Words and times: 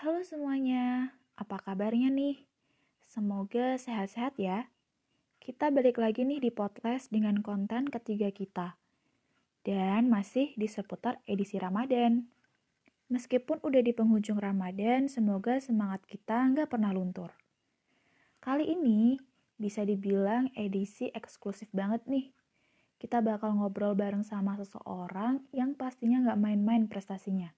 Halo 0.00 0.24
semuanya, 0.24 1.12
apa 1.36 1.60
kabarnya 1.60 2.08
nih? 2.08 2.48
Semoga 3.04 3.76
sehat-sehat 3.76 4.32
ya. 4.40 4.72
Kita 5.36 5.68
balik 5.68 6.00
lagi 6.00 6.24
nih 6.24 6.40
di 6.40 6.48
podcast 6.48 7.12
dengan 7.12 7.44
konten 7.44 7.84
ketiga 7.84 8.32
kita. 8.32 8.80
Dan 9.60 10.08
masih 10.08 10.56
di 10.56 10.72
seputar 10.72 11.20
edisi 11.28 11.60
Ramadan. 11.60 12.24
Meskipun 13.12 13.60
udah 13.60 13.84
di 13.84 13.92
penghujung 13.92 14.40
Ramadan, 14.40 15.04
semoga 15.04 15.60
semangat 15.60 16.00
kita 16.08 16.48
nggak 16.48 16.72
pernah 16.72 16.96
luntur. 16.96 17.36
Kali 18.40 18.72
ini 18.72 19.20
bisa 19.60 19.84
dibilang 19.84 20.48
edisi 20.56 21.12
eksklusif 21.12 21.68
banget 21.76 22.08
nih. 22.08 22.32
Kita 22.96 23.20
bakal 23.20 23.52
ngobrol 23.52 23.92
bareng 23.92 24.24
sama 24.24 24.56
seseorang 24.56 25.44
yang 25.52 25.76
pastinya 25.76 26.24
nggak 26.24 26.40
main-main 26.40 26.88
prestasinya. 26.88 27.52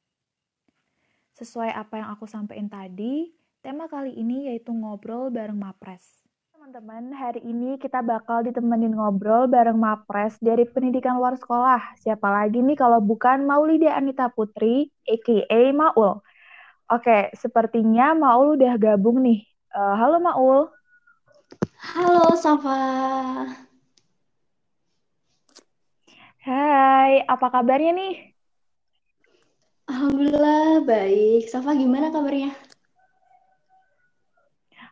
Sesuai 1.33 1.73
apa 1.73 1.97
yang 1.97 2.13
aku 2.13 2.29
sampaikan 2.29 2.69
tadi, 2.69 3.33
tema 3.65 3.89
kali 3.89 4.13
ini 4.13 4.53
yaitu 4.53 4.69
ngobrol 4.69 5.33
bareng 5.33 5.57
Mapres. 5.57 6.21
Teman-teman, 6.53 7.09
hari 7.17 7.41
ini 7.41 7.81
kita 7.81 8.05
bakal 8.05 8.45
ditemenin 8.45 8.93
ngobrol 8.93 9.49
bareng 9.49 9.81
Mapres 9.81 10.37
dari 10.45 10.69
pendidikan 10.69 11.17
luar 11.17 11.41
sekolah. 11.41 11.97
Siapa 12.05 12.29
lagi 12.29 12.61
nih 12.61 12.77
kalau 12.77 13.01
bukan 13.01 13.49
Maulida 13.49 13.97
Anita 13.97 14.29
Putri, 14.29 14.93
a.k.a. 15.09 15.73
Maul. 15.73 16.21
Oke, 16.93 17.33
sepertinya 17.33 18.13
Maul 18.13 18.61
udah 18.61 18.77
gabung 18.77 19.25
nih. 19.25 19.41
Uh, 19.73 19.97
halo 19.97 20.21
Maul. 20.21 20.69
Halo 21.81 22.37
Safa. 22.37 22.77
Hai, 26.45 27.25
apa 27.25 27.47
kabarnya 27.49 27.97
nih? 27.97 28.32
Alhamdulillah 29.93 30.89
baik. 30.89 31.53
Safa 31.53 31.77
gimana 31.77 32.09
kabarnya? 32.09 32.57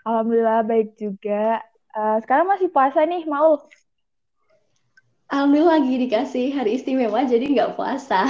Alhamdulillah 0.04 0.60
baik 0.68 0.92
juga. 1.00 1.64
Uh, 1.96 2.20
sekarang 2.20 2.52
masih 2.52 2.68
puasa 2.68 3.08
nih, 3.08 3.24
Maul? 3.24 3.64
Alhamdulillah 5.32 5.80
lagi 5.80 5.94
dikasih 6.04 6.52
hari 6.52 6.76
istimewa 6.76 7.24
jadi 7.24 7.48
nggak 7.48 7.80
puasa. 7.80 8.28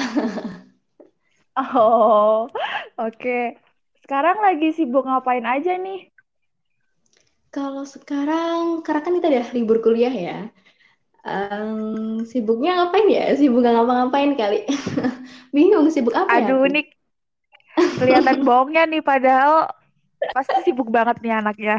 oh, 1.75 2.47
oke. 2.47 3.19
Okay. 3.19 3.59
Sekarang 4.07 4.39
lagi 4.39 4.71
sibuk 4.71 5.03
ngapain 5.11 5.43
aja 5.43 5.75
nih? 5.75 6.07
Kalau 7.51 7.83
sekarang, 7.83 8.87
karena 8.87 9.03
kan 9.03 9.13
kita 9.19 9.27
udah 9.27 9.47
libur 9.59 9.83
kuliah 9.83 10.15
ya. 10.15 10.39
Um, 11.21 12.25
sibuknya 12.25 12.81
ngapain 12.81 13.09
ya? 13.13 13.37
Sibuk 13.37 13.61
gak 13.61 13.77
ngapa-ngapain 13.77 14.33
kali. 14.41 14.65
Bingung 15.55 15.93
sibuk 15.93 16.17
apa 16.17 16.33
ya? 16.33 16.49
Aduh, 16.49 16.65
nih 16.73 16.89
kelihatan 17.77 18.41
bohongnya 18.47 18.89
nih 18.89 19.03
padahal 19.05 19.69
pasti 20.33 20.57
sibuk 20.65 20.89
banget 20.89 21.21
nih 21.21 21.33
anaknya. 21.37 21.79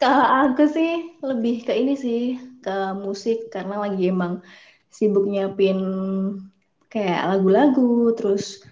Kalau 0.00 0.48
aku 0.48 0.64
sih 0.70 1.18
lebih 1.20 1.66
ke 1.66 1.74
ini 1.74 1.94
sih, 1.98 2.38
ke 2.64 2.76
musik 2.96 3.50
karena 3.52 3.82
lagi 3.82 4.08
emang 4.08 4.40
sibuk 4.88 5.28
nyiapin 5.28 5.78
kayak 6.88 7.28
lagu-lagu, 7.28 8.14
terus 8.16 8.64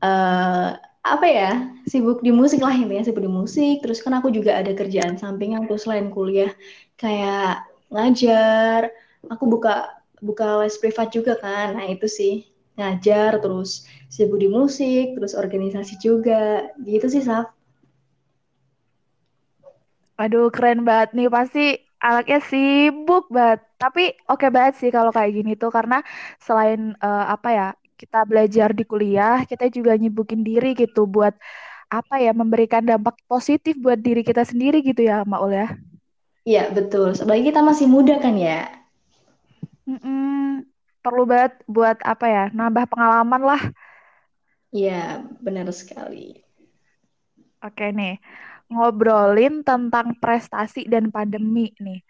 uh, 0.00 0.72
apa 1.04 1.26
ya, 1.28 1.68
sibuk 1.84 2.24
di 2.24 2.32
musik 2.32 2.64
lah 2.64 2.72
intinya 2.72 3.04
sibuk 3.04 3.26
di 3.26 3.32
musik. 3.32 3.84
Terus 3.84 4.00
kan 4.00 4.16
aku 4.16 4.32
juga 4.32 4.56
ada 4.56 4.72
kerjaan 4.72 5.20
sampingan 5.20 5.68
tuh 5.68 5.76
selain 5.76 6.08
kuliah, 6.08 6.52
kayak 6.96 7.73
ngajar. 7.94 8.90
Aku 9.30 9.46
buka 9.46 10.02
buka 10.20 10.60
les 10.60 10.76
privat 10.82 11.08
juga 11.14 11.38
kan. 11.38 11.78
Nah 11.78 11.86
itu 11.86 12.10
sih. 12.10 12.34
Ngajar 12.74 13.38
terus 13.38 13.86
sibuk 14.10 14.42
di 14.42 14.50
musik 14.50 15.14
terus 15.14 15.38
organisasi 15.38 15.94
juga. 16.02 16.68
Gitu 16.82 17.06
sih 17.06 17.22
Saf. 17.22 17.54
Aduh 20.18 20.50
keren 20.50 20.82
banget 20.82 21.14
nih. 21.14 21.30
Pasti 21.30 21.78
anaknya 22.02 22.42
sibuk 22.42 23.30
banget. 23.30 23.62
Tapi 23.78 24.12
oke 24.26 24.42
okay 24.42 24.50
banget 24.50 24.74
sih 24.82 24.90
kalau 24.90 25.14
kayak 25.14 25.32
gini 25.32 25.54
tuh. 25.54 25.70
Karena 25.70 26.02
selain 26.42 26.98
uh, 26.98 27.30
apa 27.30 27.48
ya 27.54 27.68
kita 27.94 28.26
belajar 28.26 28.74
di 28.74 28.84
kuliah 28.84 29.46
kita 29.46 29.70
juga 29.70 29.94
nyibukin 29.94 30.42
diri 30.42 30.74
gitu 30.74 31.06
buat 31.06 31.34
apa 31.88 32.18
ya 32.18 32.34
memberikan 32.34 32.82
dampak 32.82 33.14
positif 33.30 33.78
buat 33.78 33.96
diri 34.02 34.26
kita 34.26 34.42
sendiri 34.42 34.82
gitu 34.82 35.06
ya 35.06 35.22
Maul 35.22 35.54
ya 35.54 35.68
Iya, 36.44 36.68
betul. 36.76 37.16
Apalagi 37.16 37.44
kita 37.50 37.60
masih 37.64 37.86
muda 37.88 38.20
kan 38.20 38.36
ya. 38.36 38.68
Mm-mm. 39.88 40.64
Perlu 41.04 41.24
banget 41.28 41.52
buat 41.68 41.96
apa 42.04 42.26
ya, 42.28 42.44
nambah 42.52 42.84
pengalaman 42.88 43.42
lah. 43.44 43.62
Iya, 44.72 45.24
benar 45.44 45.66
sekali. 45.72 46.44
Oke 47.64 47.92
nih, 47.96 48.20
ngobrolin 48.68 49.64
tentang 49.64 50.16
prestasi 50.20 50.84
dan 50.88 51.08
pandemi 51.08 51.72
nih. 51.80 52.00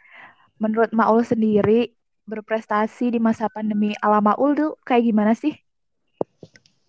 Menurut 0.62 0.90
Maul 0.94 1.22
sendiri, 1.26 1.94
berprestasi 2.26 3.14
di 3.14 3.20
masa 3.22 3.46
pandemi 3.50 3.94
ala 4.02 4.18
Maul 4.18 4.54
tuh 4.58 4.70
kayak 4.86 5.04
gimana 5.10 5.32
sih? 5.34 5.63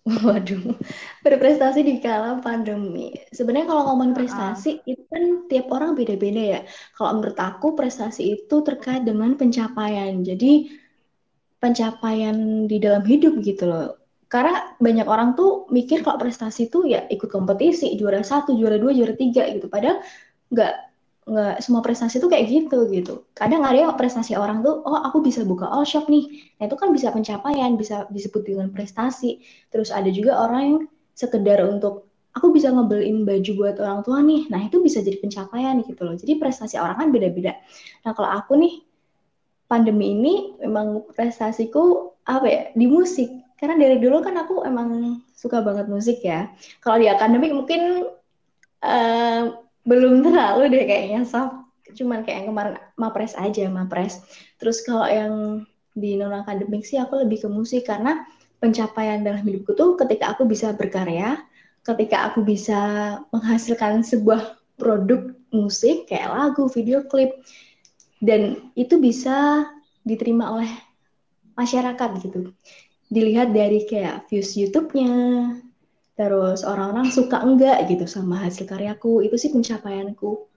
Waduh, 0.06 0.78
berprestasi 1.26 1.82
di 1.82 1.98
kala 1.98 2.38
pandemi. 2.38 3.10
Sebenarnya 3.34 3.66
kalau 3.66 3.82
ngomong 3.90 4.14
prestasi 4.14 4.78
uh. 4.78 4.90
itu 4.94 5.02
kan 5.10 5.50
tiap 5.50 5.66
orang 5.74 5.98
beda-beda 5.98 6.42
ya. 6.58 6.60
Kalau 6.94 7.18
menurut 7.18 7.34
aku 7.34 7.74
prestasi 7.74 8.38
itu 8.38 8.56
terkait 8.62 9.02
dengan 9.02 9.34
pencapaian. 9.34 10.22
Jadi 10.22 10.70
pencapaian 11.58 12.70
di 12.70 12.78
dalam 12.78 13.02
hidup 13.02 13.42
gitu 13.42 13.66
loh. 13.66 13.98
Karena 14.30 14.78
banyak 14.78 15.10
orang 15.10 15.34
tuh 15.34 15.66
mikir 15.74 16.06
kalau 16.06 16.22
prestasi 16.22 16.70
itu 16.70 16.86
ya 16.86 17.02
ikut 17.10 17.26
kompetisi, 17.26 17.98
juara 17.98 18.22
satu, 18.22 18.54
juara 18.54 18.78
dua, 18.78 18.94
juara 18.94 19.18
tiga 19.18 19.42
gitu. 19.50 19.66
Padahal 19.66 20.06
nggak 20.54 20.74
nggak 21.26 21.58
semua 21.58 21.82
prestasi 21.82 22.22
tuh 22.22 22.30
kayak 22.30 22.46
gitu 22.46 22.86
gitu. 22.94 23.26
Kadang 23.34 23.66
ada 23.66 23.74
yang 23.74 23.90
prestasi 23.98 24.38
orang 24.38 24.62
tuh, 24.62 24.78
oh 24.86 25.02
aku 25.02 25.18
bisa 25.26 25.42
buka 25.42 25.66
all 25.66 25.82
shop 25.82 26.06
nih. 26.06 26.54
Nah 26.62 26.70
itu 26.70 26.76
kan 26.78 26.94
bisa 26.94 27.10
pencapaian, 27.10 27.74
bisa 27.74 28.06
disebut 28.14 28.46
dengan 28.46 28.70
prestasi. 28.70 29.42
Terus 29.74 29.90
ada 29.90 30.06
juga 30.14 30.38
orang 30.38 30.62
yang 30.62 30.78
sekedar 31.18 31.66
untuk 31.66 32.06
aku 32.30 32.54
bisa 32.54 32.70
ngebeliin 32.70 33.26
baju 33.26 33.50
buat 33.58 33.76
orang 33.82 34.00
tua 34.06 34.22
nih. 34.22 34.46
Nah 34.54 34.70
itu 34.70 34.78
bisa 34.78 35.02
jadi 35.02 35.18
pencapaian 35.18 35.82
gitu 35.82 35.98
loh. 36.06 36.14
Jadi 36.14 36.38
prestasi 36.38 36.78
orang 36.78 36.94
kan 36.94 37.08
beda-beda. 37.10 37.58
Nah 38.06 38.14
kalau 38.14 38.30
aku 38.30 38.54
nih 38.54 38.86
pandemi 39.66 40.14
ini 40.14 40.54
memang 40.62 41.10
prestasiku 41.10 42.14
apa 42.22 42.46
ya 42.46 42.62
di 42.70 42.86
musik. 42.86 43.26
Karena 43.58 43.74
dari 43.74 43.98
dulu 43.98 44.22
kan 44.22 44.38
aku 44.38 44.62
emang 44.62 45.18
suka 45.34 45.58
banget 45.58 45.90
musik 45.90 46.22
ya. 46.22 46.54
Kalau 46.78 47.02
di 47.02 47.10
akademik 47.10 47.50
mungkin 47.50 48.14
uh, 48.84 49.65
belum 49.86 50.26
terlalu 50.26 50.74
deh 50.74 50.84
kayaknya 50.84 51.22
soft. 51.22 51.64
Cuman 51.94 52.26
kayak 52.26 52.44
yang 52.44 52.48
kemarin 52.52 52.74
mapres 52.98 53.32
aja 53.38 53.70
mapres. 53.70 54.20
Terus 54.58 54.82
kalau 54.82 55.06
yang 55.06 55.62
di 55.96 56.18
non 56.18 56.34
akademik 56.34 56.84
sih 56.84 56.98
aku 56.98 57.22
lebih 57.22 57.46
ke 57.46 57.48
musik. 57.48 57.86
Karena 57.86 58.26
pencapaian 58.58 59.22
dalam 59.22 59.46
hidupku 59.46 59.78
tuh 59.78 59.94
ketika 59.94 60.34
aku 60.34 60.44
bisa 60.44 60.74
berkarya 60.74 61.38
ketika 61.86 62.26
aku 62.26 62.42
bisa 62.42 62.80
menghasilkan 63.30 64.02
sebuah 64.02 64.58
produk 64.74 65.30
musik 65.54 66.10
kayak 66.10 66.34
lagu 66.34 66.66
video 66.66 67.06
klip 67.06 67.30
dan 68.18 68.58
itu 68.74 68.98
bisa 68.98 69.64
diterima 70.02 70.50
oleh 70.58 70.70
masyarakat 71.54 72.10
gitu. 72.26 72.50
Dilihat 73.06 73.54
dari 73.54 73.86
kayak 73.86 74.26
views 74.26 74.58
YouTube-nya 74.58 75.14
terus 76.16 76.64
orang-orang 76.64 77.12
suka 77.12 77.44
enggak 77.44 77.84
gitu 77.92 78.08
sama 78.08 78.40
hasil 78.40 78.64
karyaku 78.64 79.22
itu 79.22 79.36
sih 79.36 79.52
pencapaianku 79.52 80.48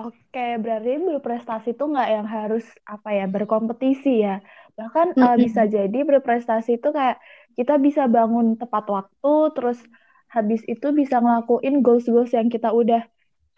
Oke, 0.00 0.56
berarti 0.56 0.96
berprestasi 0.96 1.76
itu 1.76 1.84
nggak 1.84 2.08
yang 2.08 2.24
harus 2.24 2.64
apa 2.88 3.12
ya 3.12 3.28
berkompetisi 3.28 4.24
ya. 4.24 4.40
Bahkan 4.78 5.12
mm 5.12 5.16
-hmm. 5.20 5.28
uh, 5.28 5.36
bisa 5.36 5.68
jadi 5.68 5.98
berprestasi 6.08 6.80
itu 6.80 6.88
kayak 6.88 7.20
kita 7.52 7.76
bisa 7.76 8.08
bangun 8.08 8.56
tepat 8.56 8.88
waktu, 8.88 9.34
terus 9.52 9.76
habis 10.32 10.64
itu 10.64 10.94
bisa 10.96 11.20
ngelakuin 11.20 11.84
goals-goals 11.84 12.32
yang 12.32 12.48
kita 12.48 12.72
udah 12.72 13.04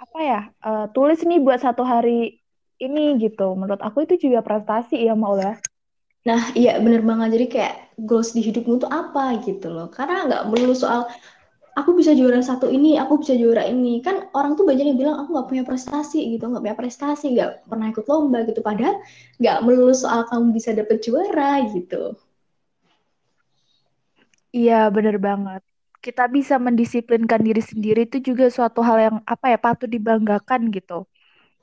apa 0.02 0.18
ya 0.18 0.40
uh, 0.66 0.90
tulis 0.90 1.22
nih 1.22 1.38
buat 1.38 1.62
satu 1.62 1.86
hari 1.86 2.42
ini 2.82 3.22
gitu. 3.22 3.54
Menurut 3.54 3.78
aku 3.78 4.02
itu 4.02 4.18
juga 4.26 4.42
prestasi 4.42 4.98
ya 4.98 5.14
mau 5.14 5.38
ya. 5.38 5.62
Nah, 6.22 6.54
iya 6.54 6.78
bener 6.78 7.02
banget. 7.02 7.28
Jadi 7.34 7.46
kayak 7.50 7.74
goals 8.06 8.30
di 8.36 8.40
hidupmu 8.46 8.82
tuh 8.86 8.90
apa 8.90 9.42
gitu 9.42 9.66
loh. 9.74 9.90
Karena 9.90 10.26
nggak 10.30 10.42
melulu 10.54 10.74
soal 10.74 11.10
aku 11.74 11.90
bisa 11.98 12.14
juara 12.14 12.38
satu 12.44 12.70
ini, 12.70 12.94
aku 12.94 13.22
bisa 13.22 13.34
juara 13.34 13.66
ini. 13.66 13.98
Kan 14.06 14.30
orang 14.38 14.54
tuh 14.54 14.62
banyak 14.62 14.86
yang 14.94 14.98
bilang 14.98 15.16
aku 15.18 15.34
nggak 15.34 15.48
punya 15.50 15.64
prestasi 15.66 16.18
gitu, 16.38 16.46
nggak 16.46 16.62
punya 16.62 16.78
prestasi, 16.78 17.34
nggak 17.34 17.66
pernah 17.66 17.90
ikut 17.90 18.06
lomba 18.06 18.38
gitu. 18.46 18.60
Padahal 18.62 19.02
nggak 19.42 19.56
melulu 19.66 19.94
soal 19.94 20.22
kamu 20.30 20.54
bisa 20.54 20.70
dapet 20.70 21.02
juara 21.02 21.66
gitu. 21.74 22.14
Iya, 24.52 24.92
bener 24.94 25.16
banget. 25.18 25.62
Kita 26.02 26.26
bisa 26.30 26.58
mendisiplinkan 26.58 27.40
diri 27.42 27.62
sendiri 27.62 28.06
itu 28.06 28.18
juga 28.20 28.50
suatu 28.50 28.82
hal 28.82 28.98
yang 28.98 29.16
apa 29.26 29.54
ya 29.54 29.58
patut 29.58 29.88
dibanggakan 29.90 30.70
gitu. 30.70 31.06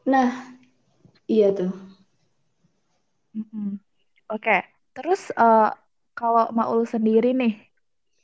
Nah, 0.08 0.32
iya 1.30 1.54
tuh. 1.54 1.72
Mm 3.36 3.46
-hmm. 3.52 3.89
Oke, 4.30 4.52
terus 4.94 5.34
uh, 5.42 5.74
kalau 6.14 6.54
Maul 6.54 6.86
sendiri 6.86 7.34
nih, 7.34 7.54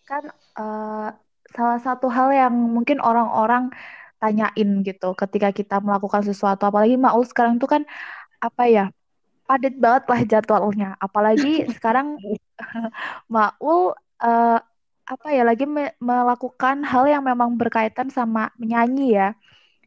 kan 0.09 0.23
uh, 0.59 1.09
salah 1.55 1.79
satu 1.81 2.07
hal 2.13 2.29
yang 2.33 2.53
mungkin 2.75 2.97
orang-orang 3.01 3.73
tanyain 4.21 4.69
gitu 4.87 5.07
ketika 5.21 5.49
kita 5.53 5.75
melakukan 5.85 6.23
sesuatu 6.29 6.63
apalagi 6.69 6.95
Maul 6.97 7.23
sekarang 7.27 7.55
tuh 7.61 7.69
kan 7.73 7.83
apa 8.41 8.63
ya 8.69 8.83
padat 9.49 9.73
banget 9.83 10.03
lah 10.11 10.21
jadwalnya. 10.31 10.89
Apalagi 11.05 11.65
sekarang 11.75 12.07
Maul 13.33 13.93
uh, 14.21 14.59
apa 15.05 15.27
ya 15.37 15.43
lagi 15.45 15.65
me 15.69 15.93
melakukan 16.01 16.81
hal 16.85 17.05
yang 17.09 17.23
memang 17.25 17.57
berkaitan 17.61 18.09
sama 18.13 18.53
menyanyi 18.61 19.17
ya. 19.19 19.27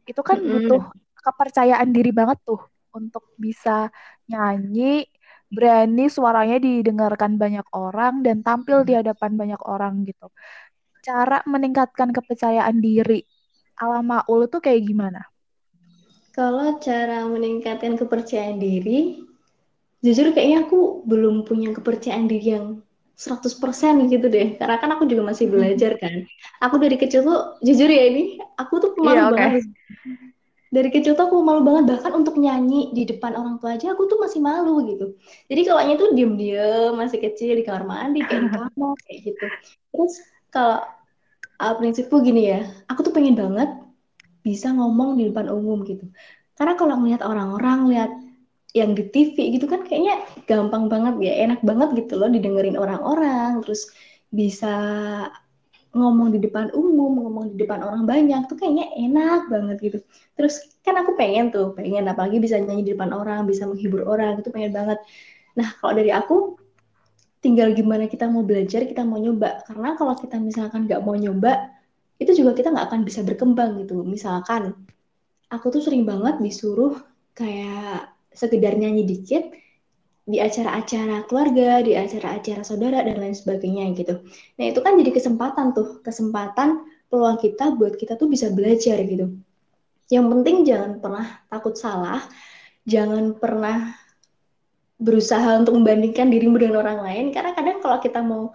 Itu 0.09 0.21
kan 0.29 0.39
butuh 0.51 0.81
kepercayaan 1.25 1.89
diri 1.95 2.11
banget 2.15 2.39
tuh 2.47 2.61
untuk 2.95 3.23
bisa 3.39 3.91
nyanyi 4.31 5.05
berani 5.49 6.05
suaranya 6.07 6.61
didengarkan 6.61 7.41
banyak 7.41 7.65
orang 7.73 8.21
dan 8.21 8.45
tampil 8.45 8.85
di 8.85 8.93
hadapan 8.93 9.33
banyak 9.33 9.61
orang 9.65 10.05
gitu 10.05 10.29
cara 11.01 11.41
meningkatkan 11.47 12.13
kepercayaan 12.13 12.77
diri 12.77 13.23
ala 13.79 14.03
Maul 14.03 14.45
itu 14.45 14.59
kayak 14.59 14.81
gimana? 14.83 15.21
Kalau 16.35 16.77
cara 16.79 17.25
meningkatkan 17.25 17.95
kepercayaan 17.95 18.59
diri, 18.59 19.23
jujur 20.03 20.31
kayaknya 20.35 20.67
aku 20.67 21.03
belum 21.07 21.47
punya 21.47 21.71
kepercayaan 21.73 22.27
diri 22.29 22.55
yang 22.55 22.67
100% 23.19 24.07
gitu 24.07 24.27
deh. 24.31 24.55
Karena 24.55 24.79
kan 24.79 24.95
aku 24.95 25.03
juga 25.07 25.31
masih 25.31 25.51
belajar 25.51 25.99
kan. 25.99 26.23
Aku 26.63 26.79
dari 26.79 26.95
kecil 26.95 27.27
tuh, 27.27 27.59
jujur 27.63 27.89
ya 27.91 28.03
ini, 28.07 28.39
aku 28.55 28.79
tuh 28.79 28.91
pemalu 28.95 29.15
yeah, 29.15 29.27
okay. 29.27 29.35
banget. 29.35 29.63
Dari 30.69 30.89
kecil 30.93 31.17
tuh 31.17 31.25
aku 31.25 31.41
malu 31.41 31.65
banget, 31.65 31.97
bahkan 31.97 32.13
untuk 32.13 32.37
nyanyi 32.37 32.93
di 32.93 33.09
depan 33.09 33.33
orang 33.33 33.57
tua 33.57 33.73
aja 33.73 33.97
aku 33.97 34.05
tuh 34.05 34.21
masih 34.21 34.37
malu 34.37 34.85
gitu. 34.85 35.17
Jadi 35.49 35.61
kalau 35.65 35.81
nyanyi 35.81 35.97
tuh 35.97 36.09
diem-diem, 36.13 36.93
masih 36.93 37.17
kecil 37.17 37.57
di 37.57 37.65
kamar 37.65 37.89
mandi, 37.89 38.21
kayak 38.21 38.41
di 38.45 38.49
kamar, 38.53 38.93
kayak 39.01 39.19
gitu. 39.33 39.45
Terus 39.89 40.13
kalau 40.53 40.85
uh, 41.57 41.73
prinsipku 41.81 42.21
gini 42.21 42.53
ya, 42.53 42.69
aku 42.85 43.01
tuh 43.01 43.13
pengen 43.13 43.33
banget 43.33 43.69
bisa 44.45 44.69
ngomong 44.69 45.17
di 45.17 45.33
depan 45.33 45.49
umum 45.49 45.81
gitu. 45.89 46.05
Karena 46.53 46.77
kalau 46.77 47.01
ngeliat 47.01 47.25
orang-orang, 47.25 47.79
lihat 47.89 48.11
yang 48.77 48.93
di 48.93 49.09
TV 49.09 49.57
gitu 49.57 49.65
kan 49.65 49.81
kayaknya 49.81 50.21
gampang 50.45 50.85
banget 50.85 51.17
ya, 51.17 51.33
enak 51.49 51.65
banget 51.65 52.05
gitu 52.05 52.21
loh 52.21 52.29
didengerin 52.29 52.77
orang-orang, 52.77 53.65
terus 53.65 53.89
bisa 54.29 54.77
ngomong 55.99 56.31
di 56.31 56.39
depan 56.39 56.71
umum, 56.71 57.19
ngomong 57.27 57.45
di 57.53 57.55
depan 57.59 57.83
orang 57.83 58.07
banyak 58.07 58.47
tuh 58.47 58.55
kayaknya 58.55 58.87
enak 58.95 59.51
banget 59.51 59.77
gitu. 59.83 59.97
Terus 60.39 60.55
kan 60.79 60.95
aku 60.95 61.19
pengen 61.19 61.51
tuh, 61.51 61.75
pengen 61.75 62.07
apalagi 62.07 62.39
bisa 62.39 62.55
nyanyi 62.57 62.87
di 62.87 62.91
depan 62.95 63.11
orang, 63.11 63.43
bisa 63.43 63.67
menghibur 63.67 64.07
orang, 64.07 64.39
itu 64.39 64.49
pengen 64.49 64.71
banget. 64.71 64.99
Nah, 65.59 65.75
kalau 65.77 65.93
dari 65.99 66.11
aku 66.15 66.55
tinggal 67.43 67.75
gimana 67.75 68.07
kita 68.07 68.31
mau 68.31 68.47
belajar, 68.47 68.87
kita 68.87 69.03
mau 69.03 69.19
nyoba. 69.19 69.67
Karena 69.67 69.99
kalau 69.99 70.15
kita 70.15 70.39
misalkan 70.39 70.87
nggak 70.87 71.03
mau 71.03 71.19
nyoba, 71.19 71.75
itu 72.19 72.31
juga 72.35 72.55
kita 72.55 72.71
nggak 72.71 72.87
akan 72.87 73.01
bisa 73.03 73.19
berkembang 73.27 73.83
gitu. 73.83 74.01
Misalkan, 74.07 74.75
aku 75.51 75.65
tuh 75.73 75.83
sering 75.83 76.07
banget 76.07 76.39
disuruh 76.39 76.95
kayak 77.35 78.11
sekedar 78.31 78.75
nyanyi 78.75 79.03
dikit 79.03 79.51
di 80.29 80.37
acara-acara 80.37 81.25
keluarga, 81.25 81.81
di 81.81 81.97
acara-acara 81.97 82.61
saudara 82.61 83.01
dan 83.01 83.17
lain 83.17 83.33
sebagainya 83.33 83.89
gitu. 83.97 84.21
Nah 84.61 84.65
itu 84.69 84.79
kan 84.85 84.93
jadi 84.93 85.09
kesempatan 85.09 85.73
tuh, 85.73 86.05
kesempatan 86.05 86.85
peluang 87.09 87.41
kita 87.41 87.73
buat 87.73 87.97
kita 87.97 88.13
tuh 88.13 88.29
bisa 88.29 88.53
belajar 88.53 89.01
gitu. 89.01 89.33
Yang 90.13 90.25
penting 90.29 90.55
jangan 90.69 90.91
pernah 91.01 91.25
takut 91.49 91.73
salah, 91.73 92.21
jangan 92.85 93.41
pernah 93.41 93.97
berusaha 95.01 95.57
untuk 95.57 95.81
membandingkan 95.81 96.29
dirimu 96.29 96.61
dengan 96.61 96.85
orang 96.85 96.99
lain 97.01 97.25
karena 97.31 97.55
kadang 97.55 97.79
kalau 97.79 97.97
kita 98.03 98.19
mau 98.19 98.51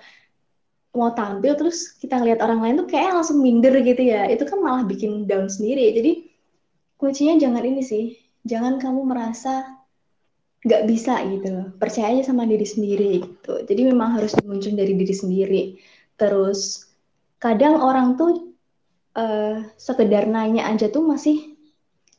mau 0.94 1.10
tampil 1.10 1.56
terus 1.58 1.96
kita 1.98 2.20
lihat 2.20 2.44
orang 2.44 2.60
lain 2.60 2.74
tuh 2.84 2.86
kayak 2.86 3.16
langsung 3.16 3.40
minder 3.40 3.72
gitu 3.80 3.98
ya 3.98 4.28
itu 4.28 4.44
kan 4.44 4.60
malah 4.60 4.84
bikin 4.84 5.24
down 5.24 5.48
sendiri 5.48 5.90
jadi 5.96 6.12
kuncinya 7.00 7.40
jangan 7.40 7.64
ini 7.64 7.82
sih 7.82 8.04
jangan 8.44 8.76
kamu 8.76 9.08
merasa 9.08 9.83
nggak 10.64 10.82
bisa 10.88 11.20
gitu 11.28 11.49
loh. 11.52 11.66
Percaya 11.76 12.16
aja 12.16 12.32
sama 12.32 12.49
diri 12.49 12.64
sendiri 12.64 13.20
gitu. 13.20 13.55
Jadi 13.69 13.81
memang 13.84 14.16
harus 14.16 14.32
muncul 14.43 14.72
dari 14.72 14.96
diri 14.96 15.14
sendiri. 15.14 15.62
Terus 16.16 16.88
kadang 17.37 17.84
orang 17.84 18.16
tuh 18.16 18.56
uh, 19.12 19.61
sekedar 19.76 20.25
nanya 20.25 20.72
aja 20.72 20.88
tuh 20.88 21.05
masih 21.05 21.52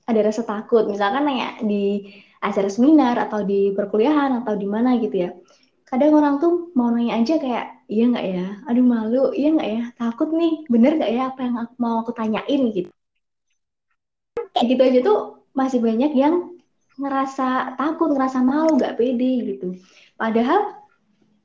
ada 0.05 0.21
rasa 0.21 0.45
takut. 0.45 0.85
Misalkan 0.85 1.25
nanya 1.25 1.57
di 1.65 2.13
acara 2.37 2.69
seminar 2.69 3.17
atau 3.17 3.41
di 3.41 3.73
perkuliahan 3.73 4.45
atau 4.45 4.53
di 4.53 4.69
mana 4.69 5.01
gitu 5.01 5.25
ya. 5.25 5.33
Kadang 5.89 6.13
orang 6.13 6.37
tuh 6.37 6.69
mau 6.77 6.93
nanya 6.93 7.17
aja 7.17 7.41
kayak 7.41 7.89
iya 7.89 8.03
nggak 8.13 8.25
ya? 8.29 8.47
Aduh 8.69 8.85
malu. 8.85 9.33
Iya 9.33 9.57
nggak 9.57 9.69
ya? 9.73 9.83
Takut 9.97 10.29
nih. 10.29 10.69
Bener 10.69 11.01
nggak 11.01 11.11
ya 11.11 11.33
apa 11.33 11.39
yang 11.41 11.53
mau 11.81 12.05
aku 12.05 12.13
tanyain? 12.13 12.61
Gitu. 12.69 12.89
Kayak 14.53 14.65
gitu 14.69 14.81
aja 14.85 14.99
tuh 15.01 15.19
masih 15.57 15.79
banyak 15.81 16.13
yang 16.13 16.54
ngerasa 16.95 17.75
takut 17.75 18.11
ngerasa 18.11 18.39
malu 18.41 18.79
nggak 18.79 18.95
pede 18.95 19.55
gitu 19.55 19.75
padahal 20.15 20.79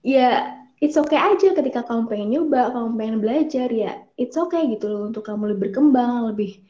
ya 0.06 0.56
it's 0.78 0.96
okay 0.96 1.18
aja 1.18 1.52
ketika 1.52 1.84
kamu 1.84 2.06
pengen 2.06 2.28
nyoba 2.32 2.70
kamu 2.72 2.88
pengen 2.96 3.18
belajar 3.18 3.68
ya 3.68 3.92
it's 4.14 4.38
okay 4.38 4.70
gitu 4.70 4.86
loh 4.86 5.02
untuk 5.10 5.26
kamu 5.26 5.54
lebih 5.54 5.70
berkembang 5.70 6.30
lebih 6.32 6.62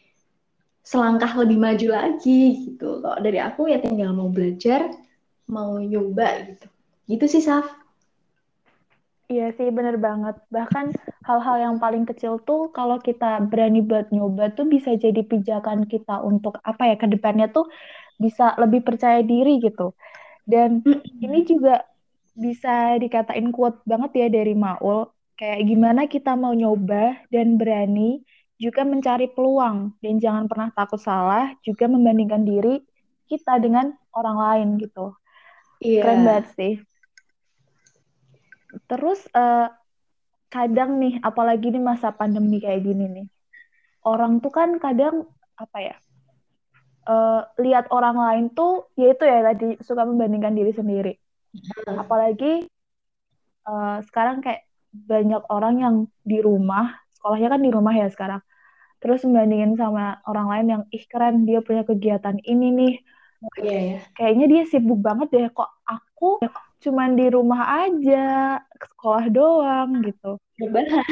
selangkah 0.90 1.30
lebih 1.38 1.58
maju 1.60 1.88
lagi 1.92 2.72
gitu. 2.72 3.04
Kalau 3.04 3.18
dari 3.20 3.38
aku 3.38 3.68
ya 3.68 3.78
tinggal 3.78 4.16
mau 4.16 4.32
belajar, 4.32 4.90
mau 5.46 5.76
nyoba 5.78 6.50
gitu. 6.50 6.66
Gitu 7.06 7.24
sih, 7.30 7.42
Saf. 7.44 7.66
Iya 9.30 9.54
sih, 9.54 9.70
bener 9.70 9.94
banget. 10.02 10.42
Bahkan 10.50 10.90
hal-hal 11.22 11.56
yang 11.62 11.76
paling 11.78 12.02
kecil 12.02 12.42
tuh 12.42 12.74
kalau 12.74 12.98
kita 12.98 13.38
berani 13.46 13.78
buat 13.78 14.10
nyoba 14.10 14.50
tuh 14.58 14.66
bisa 14.66 14.98
jadi 14.98 15.22
pijakan 15.22 15.86
kita 15.86 16.18
untuk 16.26 16.58
apa 16.66 16.90
ya, 16.90 16.96
ke 16.98 17.06
depannya 17.06 17.46
tuh 17.54 17.70
bisa 18.20 18.52
lebih 18.60 18.84
percaya 18.84 19.24
diri 19.24 19.56
gitu. 19.64 19.96
Dan 20.44 20.84
ini 21.24 21.48
juga 21.48 21.80
bisa 22.36 23.00
dikatain 23.00 23.48
kuat 23.50 23.80
banget 23.88 24.28
ya 24.28 24.28
dari 24.28 24.52
Maul. 24.52 25.08
Kayak 25.40 25.60
gimana 25.64 26.04
kita 26.04 26.36
mau 26.36 26.52
nyoba 26.52 27.16
dan 27.32 27.56
berani 27.56 28.20
juga 28.60 28.84
mencari 28.84 29.32
peluang 29.32 29.96
dan 30.04 30.20
jangan 30.20 30.44
pernah 30.44 30.68
takut 30.76 31.00
salah, 31.00 31.56
juga 31.64 31.88
membandingkan 31.88 32.44
diri 32.44 32.84
kita 33.24 33.56
dengan 33.56 33.96
orang 34.12 34.36
lain 34.36 34.68
gitu. 34.84 35.16
Iya. 35.80 36.04
Keren 36.04 36.20
banget 36.28 36.46
sih. 36.60 36.74
Terus 38.84 39.24
uh, 39.32 39.72
kadang 40.52 41.00
nih, 41.00 41.24
apalagi 41.24 41.72
di 41.72 41.80
masa 41.80 42.12
pandemi 42.12 42.60
kayak 42.60 42.84
gini 42.84 43.08
nih, 43.08 43.26
orang 44.04 44.44
tuh 44.44 44.52
kan 44.52 44.76
kadang 44.76 45.24
apa 45.56 45.78
ya, 45.80 45.96
uh, 47.06 47.46
lihat 47.60 47.88
orang 47.94 48.16
lain 48.16 48.44
tuh, 48.52 48.90
yaitu 48.98 49.24
ya 49.24 49.40
tadi 49.44 49.78
suka 49.80 50.04
membandingkan 50.04 50.52
diri 50.52 50.72
sendiri. 50.74 51.12
Apalagi 51.86 52.66
uh, 53.64 54.02
sekarang 54.04 54.44
kayak 54.44 54.66
banyak 54.90 55.42
orang 55.48 55.74
yang 55.78 55.94
di 56.26 56.42
rumah, 56.42 56.98
sekolahnya 57.14 57.48
kan 57.56 57.60
di 57.62 57.70
rumah 57.70 57.94
ya 57.94 58.08
sekarang. 58.10 58.42
Terus 59.00 59.24
membandingin 59.24 59.80
sama 59.80 60.20
orang 60.28 60.46
lain 60.52 60.66
yang 60.68 60.82
ih 60.92 61.04
keren 61.08 61.48
dia 61.48 61.64
punya 61.64 61.86
kegiatan 61.86 62.36
ini 62.44 62.68
nih. 62.74 62.94
Oh, 63.40 63.56
iya, 63.64 63.78
iya. 63.80 63.98
kayaknya 64.12 64.46
dia 64.52 64.62
sibuk 64.68 65.00
banget 65.00 65.32
deh 65.32 65.48
kok 65.48 65.72
aku 65.88 66.44
cuman 66.84 67.16
di 67.16 67.32
rumah 67.32 67.88
aja 67.88 68.60
ke 68.76 68.86
sekolah 68.92 69.32
doang 69.32 70.04
gitu. 70.04 70.36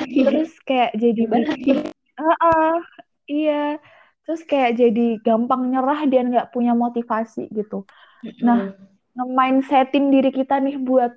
Terus 0.05 0.53
kayak 0.69 0.93
jadi 0.93 1.25
uh 1.25 2.21
-uh, 2.21 2.77
iya 3.25 3.81
terus 4.29 4.45
kayak 4.45 4.77
jadi 4.77 5.07
gampang 5.25 5.73
nyerah 5.73 6.05
dan 6.05 6.29
nggak 6.29 6.53
punya 6.53 6.77
motivasi 6.77 7.49
gitu 7.49 7.89
nah 8.45 8.77
nge-mindsetin 9.17 10.13
diri 10.13 10.31
kita 10.31 10.61
nih 10.61 10.77
buat 10.77 11.17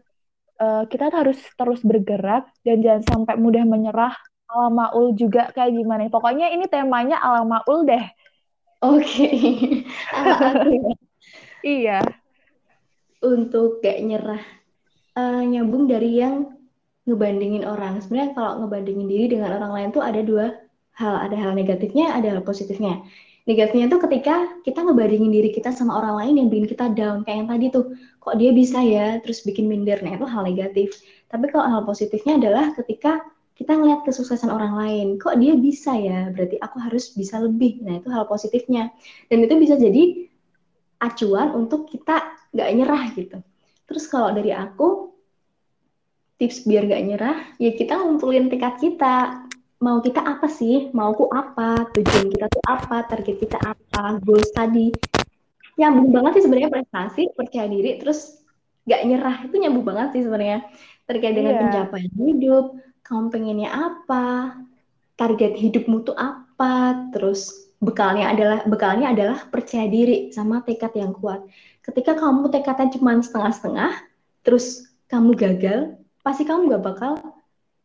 uh, 0.64 0.84
kita 0.88 1.12
harus 1.12 1.38
terus 1.60 1.84
bergerak 1.84 2.48
dan 2.64 2.80
jangan 2.80 3.04
sampai 3.04 3.36
mudah 3.36 3.68
menyerah 3.68 4.16
ala 4.52 4.68
maul 4.68 5.16
juga 5.16 5.48
kayak 5.56 5.72
gimana? 5.72 6.12
Pokoknya 6.12 6.52
ini 6.52 6.68
temanya 6.68 7.24
ala 7.24 7.48
maul 7.48 7.88
deh. 7.88 8.04
Oke. 8.84 9.30
Okay. 10.12 10.82
iya. 11.64 12.02
Untuk 13.24 13.80
kayak 13.80 14.02
nyerah. 14.04 14.44
Uh, 15.14 15.44
nyambung 15.46 15.88
dari 15.88 16.20
yang 16.20 16.58
ngebandingin 17.08 17.64
orang. 17.64 18.02
Sebenarnya 18.04 18.34
kalau 18.36 18.66
ngebandingin 18.66 19.08
diri 19.08 19.26
dengan 19.32 19.56
orang 19.56 19.72
lain 19.72 19.90
tuh 19.94 20.04
ada 20.04 20.20
dua 20.26 20.52
hal. 20.98 21.16
Ada 21.30 21.36
hal 21.38 21.52
negatifnya, 21.56 22.16
ada 22.16 22.36
hal 22.36 22.42
positifnya. 22.44 23.04
Negatifnya 23.50 23.90
tuh 23.90 24.00
ketika 24.06 24.62
kita 24.62 24.86
ngebandingin 24.86 25.34
diri 25.34 25.50
kita 25.50 25.74
sama 25.74 25.98
orang 25.98 26.16
lain 26.22 26.34
yang 26.46 26.48
bikin 26.54 26.68
kita 26.70 26.86
down. 26.94 27.26
Kayak 27.26 27.38
yang 27.42 27.50
tadi 27.50 27.66
tuh, 27.74 27.86
kok 28.22 28.36
dia 28.38 28.52
bisa 28.54 28.80
ya, 28.82 29.18
terus 29.24 29.42
bikin 29.42 29.66
minder. 29.66 29.98
Nah 30.06 30.18
itu 30.18 30.26
hal 30.30 30.46
negatif. 30.46 30.94
Tapi 31.32 31.50
kalau 31.50 31.66
hal 31.66 31.82
positifnya 31.88 32.38
adalah 32.38 32.76
ketika 32.78 33.24
kita 33.62 33.78
ngeliat 33.78 34.02
kesuksesan 34.02 34.50
orang 34.50 34.74
lain, 34.74 35.08
kok 35.22 35.38
dia 35.38 35.54
bisa 35.54 35.94
ya, 35.94 36.34
berarti 36.34 36.58
aku 36.58 36.82
harus 36.82 37.14
bisa 37.14 37.38
lebih. 37.38 37.78
Nah, 37.86 38.02
itu 38.02 38.10
hal 38.10 38.26
positifnya. 38.26 38.90
Dan 39.30 39.46
itu 39.46 39.54
bisa 39.54 39.78
jadi 39.78 40.26
acuan 40.98 41.54
untuk 41.54 41.86
kita 41.86 42.42
nggak 42.58 42.70
nyerah 42.74 43.04
gitu. 43.14 43.38
Terus 43.86 44.06
kalau 44.10 44.34
dari 44.34 44.50
aku, 44.50 45.14
tips 46.42 46.66
biar 46.66 46.90
gak 46.90 47.04
nyerah, 47.06 47.38
ya 47.62 47.70
kita 47.78 48.02
ngumpulin 48.02 48.50
tekad 48.50 48.82
kita. 48.82 49.46
Mau 49.82 49.98
kita 49.98 50.22
apa 50.22 50.46
sih? 50.46 50.94
Mauku 50.94 51.26
apa? 51.34 51.90
Tujuan 51.98 52.30
kita 52.30 52.46
tuh 52.54 52.62
apa? 52.70 53.02
Target 53.10 53.36
kita 53.42 53.58
apa? 53.58 54.22
Goals 54.22 54.54
tadi. 54.54 54.94
Nyambung 55.82 56.14
banget 56.14 56.38
sih 56.38 56.44
sebenarnya 56.46 56.70
prestasi, 56.70 57.34
percaya 57.34 57.66
diri, 57.66 57.98
terus 57.98 58.46
gak 58.86 59.02
nyerah. 59.10 59.42
Itu 59.50 59.58
nyambung 59.58 59.82
banget 59.82 60.14
sih 60.14 60.22
sebenarnya. 60.22 60.70
Terkait 61.10 61.34
dengan 61.34 61.58
yeah. 61.58 61.62
pencapaian 61.66 62.14
hidup, 62.14 62.66
kamu 63.02 63.26
pengennya 63.34 63.70
apa? 63.74 64.26
Target 65.18 65.58
hidupmu 65.58 66.06
tuh 66.06 66.14
apa? 66.14 67.10
Terus 67.10 67.74
bekalnya 67.82 68.30
adalah 68.30 68.62
bekalnya 68.70 69.10
adalah 69.10 69.50
percaya 69.50 69.90
diri 69.90 70.30
sama 70.30 70.62
tekad 70.62 70.94
yang 70.94 71.18
kuat. 71.18 71.42
Ketika 71.82 72.14
kamu 72.14 72.54
tekadnya 72.54 72.94
cuma 72.94 73.18
setengah-setengah, 73.18 73.98
terus 74.46 74.94
kamu 75.10 75.34
gagal, 75.34 75.98
pasti 76.22 76.46
kamu 76.46 76.70
gak 76.78 76.86
bakal 76.86 77.18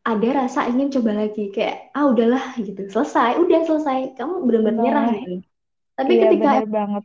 ada 0.06 0.28
rasa 0.46 0.70
ingin 0.70 0.94
coba 0.94 1.26
lagi 1.26 1.50
kayak 1.50 1.90
ah 1.90 2.06
udahlah 2.06 2.54
gitu. 2.62 2.86
Selesai 2.86 3.42
udah 3.42 3.60
selesai. 3.66 4.14
Kamu 4.14 4.46
benar-benar 4.46 4.78
nyerah 4.78 5.06
gitu. 5.18 5.42
Tapi 5.98 6.12
iya, 6.14 6.22
ketika 6.30 6.50
banget. 6.70 7.04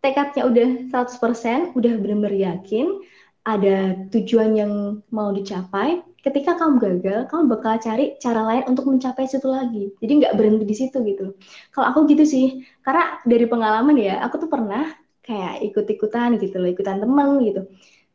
tekadnya 0.00 0.42
udah 0.48 0.68
100% 0.88 1.76
udah 1.76 1.92
benar-benar 2.00 2.32
yakin 2.32 3.04
ada 3.44 4.08
tujuan 4.08 4.56
yang 4.56 4.72
mau 5.12 5.28
dicapai 5.36 6.00
ketika 6.24 6.56
kamu 6.56 6.80
gagal 6.80 7.28
kamu 7.28 7.44
bakal 7.52 7.76
cari 7.80 8.16
cara 8.20 8.40
lain 8.44 8.64
untuk 8.72 8.88
mencapai 8.88 9.28
situ 9.28 9.44
lagi. 9.44 9.92
Jadi 10.00 10.12
nggak 10.24 10.34
berhenti 10.36 10.64
di 10.64 10.76
situ 10.76 10.96
gitu. 11.04 11.36
Kalau 11.76 11.86
aku 11.92 12.08
gitu 12.08 12.24
sih 12.24 12.64
karena 12.80 13.20
dari 13.28 13.44
pengalaman 13.44 13.96
ya 14.00 14.24
aku 14.24 14.40
tuh 14.40 14.48
pernah 14.48 14.88
kayak 15.20 15.60
ikut-ikutan 15.72 16.40
gitu 16.40 16.56
loh 16.56 16.72
ikutan 16.72 17.04
temen 17.04 17.44
gitu. 17.44 17.68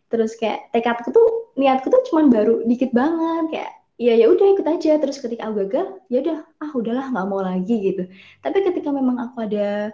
Terus 0.09 0.33
kayak 0.37 0.73
tekadku 0.73 1.13
tuh 1.13 1.53
niatku 1.61 1.93
tuh 1.93 2.01
cuma 2.09 2.25
baru 2.25 2.65
dikit 2.65 2.89
banget 2.93 3.45
kayak 3.53 3.71
ya 3.95 4.13
ya 4.15 4.27
udah 4.31 4.45
ikut 4.55 4.67
aja. 4.67 4.99
Terus 4.99 5.17
ketika 5.19 5.47
aku 5.47 5.67
gagal 5.67 5.85
ya 6.11 6.17
udah 6.23 6.37
ah 6.61 6.71
udahlah 6.75 7.05
nggak 7.11 7.27
mau 7.27 7.41
lagi 7.43 7.75
gitu. 7.93 8.03
Tapi 8.43 8.57
ketika 8.63 8.89
memang 8.91 9.19
aku 9.19 9.47
ada 9.47 9.91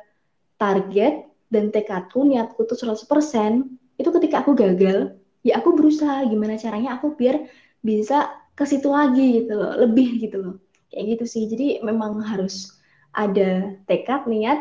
target 0.58 1.26
dan 1.52 1.74
tekadku 1.74 2.24
niatku 2.24 2.64
tuh 2.64 2.78
100% 2.78 3.68
itu 4.00 4.10
ketika 4.10 4.42
aku 4.42 4.56
gagal 4.56 5.18
ya 5.46 5.58
aku 5.60 5.74
berusaha 5.74 6.26
gimana 6.26 6.58
caranya 6.58 6.98
aku 6.98 7.14
biar 7.18 7.50
bisa 7.82 8.30
ke 8.54 8.64
situ 8.66 8.90
lagi 8.90 9.42
gitu 9.42 9.58
loh 9.58 9.74
lebih 9.78 10.22
gitu 10.22 10.38
loh. 10.42 10.56
Kayak 10.92 11.18
gitu 11.18 11.26
sih. 11.26 11.44
Jadi 11.50 11.68
memang 11.82 12.22
harus 12.22 12.78
ada 13.12 13.76
tekad 13.88 14.28
niat 14.28 14.60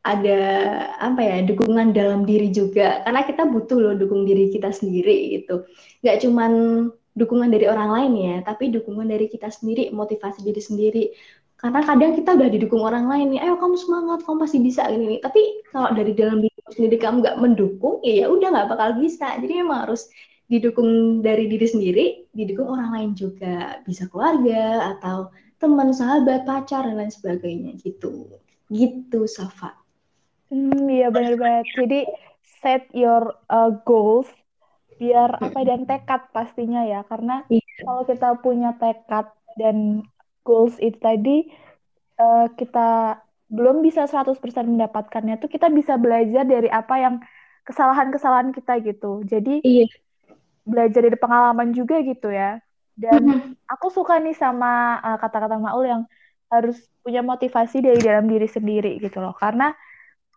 ada 0.00 0.40
apa 0.96 1.20
ya 1.20 1.36
dukungan 1.44 1.92
dalam 1.92 2.24
diri 2.24 2.48
juga. 2.48 3.04
Karena 3.04 3.20
kita 3.28 3.44
butuh 3.44 3.78
loh 3.80 3.94
dukung 3.96 4.24
diri 4.24 4.48
kita 4.48 4.72
sendiri 4.72 5.40
gitu. 5.40 5.68
Nggak 6.00 6.16
cuman 6.24 6.52
dukungan 7.18 7.50
dari 7.50 7.66
orang 7.66 7.90
lain 7.90 8.12
ya 8.18 8.36
tapi 8.46 8.70
dukungan 8.70 9.06
dari 9.10 9.26
kita 9.26 9.50
sendiri 9.50 9.90
motivasi 9.90 10.46
diri 10.46 10.62
sendiri. 10.62 11.04
Karena 11.60 11.84
kadang 11.84 12.16
kita 12.16 12.40
udah 12.40 12.48
didukung 12.48 12.80
orang 12.80 13.04
lain 13.04 13.36
nih 13.36 13.40
ayo 13.44 13.60
kamu 13.60 13.76
semangat 13.76 14.24
kamu 14.24 14.36
pasti 14.40 14.58
bisa 14.64 14.88
ini 14.88 15.16
nih 15.16 15.20
tapi 15.20 15.60
kalau 15.68 15.92
dari 15.92 16.16
dalam 16.16 16.40
diri 16.40 16.56
sendiri 16.72 16.96
kamu 16.96 17.20
nggak 17.20 17.36
mendukung 17.36 18.00
ya, 18.00 18.24
ya 18.24 18.26
udah 18.32 18.48
nggak 18.48 18.68
bakal 18.72 18.90
bisa. 18.96 19.36
Jadi 19.36 19.52
memang 19.60 19.88
harus 19.88 20.08
didukung 20.50 21.20
dari 21.22 21.46
diri 21.46 21.66
sendiri 21.68 22.04
didukung 22.32 22.72
orang 22.72 22.90
lain 22.96 23.10
juga. 23.12 23.78
Bisa 23.84 24.08
keluarga 24.08 24.96
atau 24.96 25.28
teman 25.60 25.92
sahabat 25.92 26.48
pacar 26.48 26.88
dan 26.88 26.96
lain 26.96 27.12
sebagainya 27.12 27.76
gitu. 27.84 28.40
Gitu 28.72 29.28
Safa. 29.28 29.76
Hmm, 30.48 30.88
iya 30.88 31.12
benar 31.12 31.36
banget. 31.36 31.66
Jadi 31.76 32.00
set 32.64 32.88
your 32.96 33.36
uh, 33.52 33.70
goals 33.84 34.26
biar 35.00 35.40
apa 35.40 35.60
dan 35.64 35.88
tekad 35.88 36.28
pastinya 36.28 36.84
ya 36.84 37.00
karena 37.08 37.40
iya. 37.48 37.64
kalau 37.80 38.04
kita 38.04 38.36
punya 38.44 38.76
tekad 38.76 39.32
dan 39.56 40.04
goals 40.44 40.76
itu 40.76 41.00
tadi 41.00 41.48
uh, 42.20 42.52
kita 42.52 43.16
belum 43.50 43.82
bisa 43.82 44.06
100% 44.06 44.38
mendapatkannya 44.68 45.40
tuh 45.42 45.50
kita 45.50 45.72
bisa 45.72 45.96
belajar 45.96 46.46
dari 46.46 46.70
apa 46.70 46.94
yang 47.00 47.14
kesalahan-kesalahan 47.66 48.54
kita 48.54 48.78
gitu. 48.84 49.26
Jadi 49.26 49.64
iya. 49.66 49.86
belajar 50.62 51.00
dari 51.02 51.18
pengalaman 51.18 51.74
juga 51.74 51.98
gitu 52.04 52.30
ya. 52.30 52.62
Dan 52.94 53.56
aku 53.72 53.90
suka 53.90 54.20
nih 54.22 54.36
sama 54.36 55.00
uh, 55.02 55.18
kata-kata 55.18 55.56
Maul 55.58 55.88
yang 55.88 56.02
harus 56.50 56.78
punya 57.00 57.24
motivasi 57.24 57.80
dari 57.80 57.98
dalam 57.98 58.28
diri 58.30 58.46
sendiri 58.46 59.00
gitu 59.02 59.18
loh. 59.18 59.34
Karena 59.34 59.72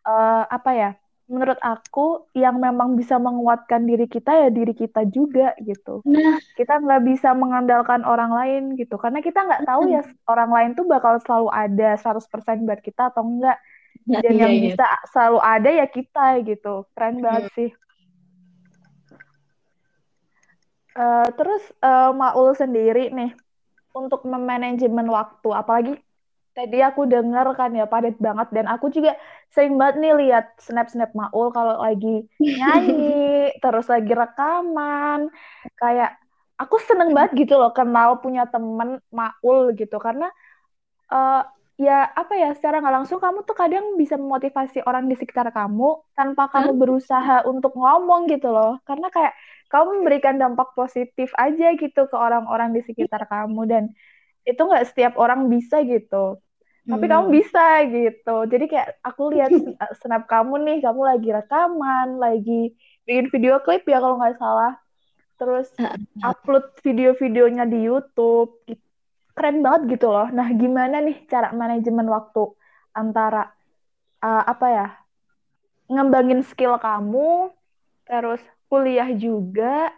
uh, 0.07 0.43
apa 0.47 0.71
ya 0.73 0.89
menurut 1.23 1.55
aku 1.63 2.27
yang 2.35 2.59
memang 2.59 2.99
bisa 2.99 3.15
menguatkan 3.15 3.87
diri 3.87 4.11
kita 4.11 4.47
ya 4.47 4.49
diri 4.51 4.75
kita 4.75 5.07
juga 5.07 5.55
gitu. 5.63 6.03
Nah, 6.03 6.35
kita 6.59 6.83
nggak 6.83 7.01
bisa 7.07 7.31
mengandalkan 7.31 8.03
orang 8.03 8.35
lain 8.35 8.63
gitu 8.75 8.99
karena 8.99 9.23
kita 9.23 9.39
nggak 9.39 9.63
tahu 9.63 9.87
ya 9.87 10.03
orang 10.27 10.51
lain 10.51 10.69
tuh 10.75 10.83
bakal 10.83 11.15
selalu 11.23 11.47
ada 11.49 11.95
100% 11.95 12.67
buat 12.67 12.81
kita 12.83 13.15
atau 13.15 13.23
enggak. 13.23 13.57
Nah, 14.03 14.19
Dan 14.19 14.33
iya, 14.35 14.41
yang 14.43 14.53
iya. 14.53 14.63
bisa 14.67 14.85
selalu 15.15 15.39
ada 15.39 15.69
ya 15.71 15.87
kita 15.87 16.25
gitu. 16.43 16.73
Keren 16.91 17.23
banget 17.23 17.47
sih. 17.55 17.69
Uh, 20.93 21.25
terus 21.33 21.63
uh, 21.81 22.13
Maul 22.13 22.53
sendiri 22.53 23.09
nih 23.09 23.33
untuk 23.95 24.27
memanajemen 24.27 25.07
waktu 25.09 25.49
apalagi 25.49 25.93
tadi 26.53 26.77
aku 26.85 27.09
denger 27.09 27.57
kan 27.57 27.73
ya 27.73 27.85
padat 27.89 28.15
banget. 28.21 28.47
Dan 28.53 28.65
aku 28.69 28.93
juga 28.93 29.17
sering 29.49 29.75
banget 29.75 29.95
nih 30.01 30.13
lihat 30.21 30.45
snap-snap 30.61 31.11
Maul 31.17 31.49
kalau 31.49 31.81
lagi 31.81 32.29
nyanyi 32.39 33.49
terus 33.63 33.89
lagi 33.89 34.13
rekaman. 34.13 35.33
Kayak 35.81 36.21
aku 36.61 36.77
seneng 36.85 37.11
banget 37.17 37.45
gitu 37.45 37.57
loh 37.57 37.73
kenal 37.73 38.21
punya 38.21 38.45
temen 38.47 39.01
Maul 39.09 39.73
gitu. 39.73 39.97
Karena 39.97 40.29
uh, 41.09 41.41
ya 41.73 42.05
apa 42.13 42.33
ya 42.37 42.53
secara 42.53 42.79
nggak 42.85 42.95
langsung 43.01 43.17
kamu 43.17 43.43
tuh 43.49 43.57
kadang 43.57 43.97
bisa 43.97 44.13
memotivasi 44.21 44.85
orang 44.85 45.09
di 45.09 45.17
sekitar 45.17 45.49
kamu 45.49 46.05
tanpa 46.13 46.45
kamu 46.53 46.77
berusaha 46.77 47.43
untuk 47.49 47.73
ngomong 47.73 48.29
gitu 48.29 48.53
loh. 48.53 48.77
Karena 48.85 49.09
kayak 49.09 49.33
kamu 49.73 50.05
memberikan 50.05 50.37
dampak 50.37 50.77
positif 50.77 51.33
aja 51.33 51.73
gitu 51.73 52.05
ke 52.05 52.15
orang-orang 52.17 52.77
di 52.77 52.81
sekitar 52.85 53.25
kamu. 53.25 53.61
Dan 53.65 53.83
itu 54.43 54.59
nggak 54.59 54.85
setiap 54.91 55.13
orang 55.17 55.47
bisa 55.47 55.81
gitu 55.87 56.42
tapi 56.83 57.05
hmm. 57.07 57.11
kamu 57.15 57.25
bisa 57.31 57.65
gitu. 57.87 58.37
Jadi 58.51 58.65
kayak 58.67 58.89
aku 58.99 59.23
lihat 59.31 59.51
snap 60.03 60.27
kamu 60.27 60.59
nih 60.67 60.77
kamu 60.83 61.01
lagi 61.03 61.29
rekaman 61.31 62.19
lagi 62.19 62.75
bikin 63.07 63.31
video 63.31 63.59
klip 63.63 63.87
ya 63.87 64.03
kalau 64.03 64.19
nggak 64.19 64.35
salah. 64.35 64.75
Terus 65.39 65.67
upload 66.21 66.75
video-videonya 66.83 67.67
di 67.67 67.87
YouTube 67.87 68.63
keren 69.33 69.63
banget 69.63 69.97
gitu 69.97 70.11
loh. 70.11 70.27
Nah 70.29 70.51
gimana 70.53 70.99
nih 70.99 71.23
cara 71.31 71.55
manajemen 71.55 72.05
waktu 72.11 72.51
antara 72.93 73.49
uh, 74.21 74.43
apa 74.45 74.67
ya 74.69 74.87
ngembangin 75.89 76.45
skill 76.45 76.77
kamu 76.77 77.49
terus 78.05 78.43
kuliah 78.67 79.09
juga 79.15 79.89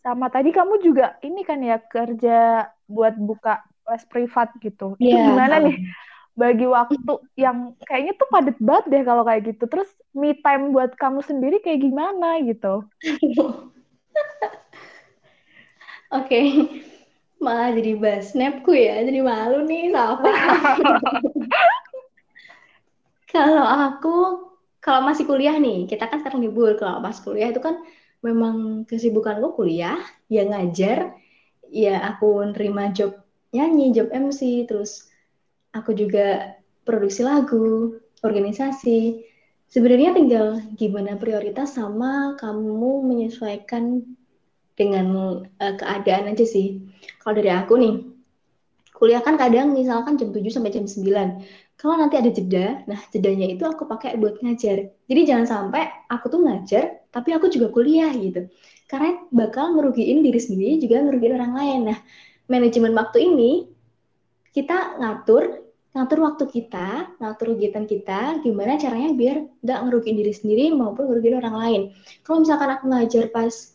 sama 0.00 0.32
tadi 0.32 0.50
kamu 0.50 0.80
juga 0.80 1.20
ini 1.20 1.44
kan 1.44 1.60
ya 1.60 1.76
kerja 1.76 2.72
buat 2.88 3.14
buka 3.20 3.60
les 3.92 4.04
privat 4.08 4.48
gitu. 4.64 4.96
Itu 4.96 5.12
yeah. 5.12 5.28
gimana 5.28 5.60
nih 5.60 5.76
bagi 6.38 6.66
waktu 6.66 6.96
yang 7.34 7.74
kayaknya 7.84 8.14
tuh 8.16 8.28
padat 8.30 8.56
banget 8.62 8.84
deh 8.88 9.02
kalau 9.04 9.22
kayak 9.26 9.42
gitu. 9.54 9.64
Terus 9.66 9.90
me 10.14 10.34
time 10.38 10.70
buat 10.74 10.94
kamu 10.96 11.20
sendiri 11.26 11.58
kayak 11.62 11.82
gimana 11.84 12.40
gitu? 12.46 12.86
Oke, 16.10 16.26
okay. 16.26 16.46
malah 17.38 17.70
jadi 17.70 17.94
bahas 17.94 18.34
snapku 18.34 18.74
ya, 18.74 18.98
jadi 19.06 19.22
malu 19.22 19.62
nih 19.62 19.94
apa? 19.94 20.26
kalau 23.30 23.62
aku, 23.62 24.14
kalau 24.82 25.06
masih 25.06 25.22
kuliah 25.22 25.54
nih, 25.54 25.86
kita 25.86 26.10
kan 26.10 26.18
sekarang 26.18 26.42
libur. 26.42 26.74
Kalau 26.74 26.98
pas 26.98 27.14
kuliah 27.22 27.54
itu 27.54 27.62
kan 27.62 27.78
memang 28.26 28.82
kesibukanku 28.90 29.54
kuliah, 29.54 30.02
ya 30.26 30.50
ngajar, 30.50 31.14
ya 31.70 32.02
aku 32.10 32.42
nerima 32.42 32.90
job 32.90 33.14
nyanyi, 33.54 33.94
job 33.94 34.10
MC, 34.10 34.66
terus 34.66 35.09
aku 35.74 35.94
juga 35.94 36.56
produksi 36.82 37.22
lagu, 37.22 37.98
organisasi. 38.24 39.26
Sebenarnya 39.70 40.10
tinggal 40.18 40.58
gimana 40.74 41.14
prioritas 41.14 41.78
sama 41.78 42.34
kamu 42.34 43.06
menyesuaikan 43.06 44.02
dengan 44.74 45.06
uh, 45.60 45.74
keadaan 45.78 46.34
aja 46.34 46.42
sih. 46.42 46.82
Kalau 47.22 47.38
dari 47.38 47.54
aku 47.54 47.78
nih, 47.78 47.94
kuliah 48.96 49.22
kan 49.22 49.38
kadang 49.38 49.70
misalkan 49.70 50.18
jam 50.18 50.34
7 50.34 50.42
sampai 50.50 50.74
jam 50.74 50.84
9. 50.90 51.78
Kalau 51.80 51.96
nanti 51.96 52.20
ada 52.20 52.28
jeda, 52.28 52.84
nah 52.84 53.00
jedanya 53.08 53.48
itu 53.48 53.64
aku 53.64 53.88
pakai 53.88 54.20
buat 54.20 54.42
ngajar. 54.44 54.92
Jadi 55.08 55.20
jangan 55.24 55.46
sampai 55.48 55.88
aku 56.12 56.28
tuh 56.28 56.44
ngajar, 56.44 57.08
tapi 57.08 57.32
aku 57.32 57.48
juga 57.48 57.72
kuliah 57.72 58.12
gitu. 58.12 58.52
Karena 58.84 59.16
bakal 59.32 59.78
ngerugiin 59.78 60.20
diri 60.20 60.36
sendiri, 60.36 60.76
juga 60.76 61.00
ngerugiin 61.00 61.40
orang 61.40 61.52
lain. 61.56 61.80
Nah, 61.88 61.98
manajemen 62.52 62.92
waktu 62.92 63.32
ini 63.32 63.70
kita 64.50 64.98
ngatur 64.98 65.70
ngatur 65.90 66.18
waktu 66.22 66.44
kita, 66.46 67.18
ngatur 67.18 67.58
kegiatan 67.58 67.82
kita, 67.82 68.20
gimana 68.46 68.78
caranya 68.78 69.10
biar 69.10 69.42
nggak 69.58 69.78
ngerugiin 69.90 70.16
diri 70.22 70.30
sendiri 70.30 70.64
maupun 70.70 71.10
ngerugiin 71.10 71.42
orang 71.42 71.56
lain. 71.58 71.80
Kalau 72.22 72.46
misalkan 72.46 72.70
aku 72.78 72.84
ngajar 72.94 73.26
pas 73.34 73.74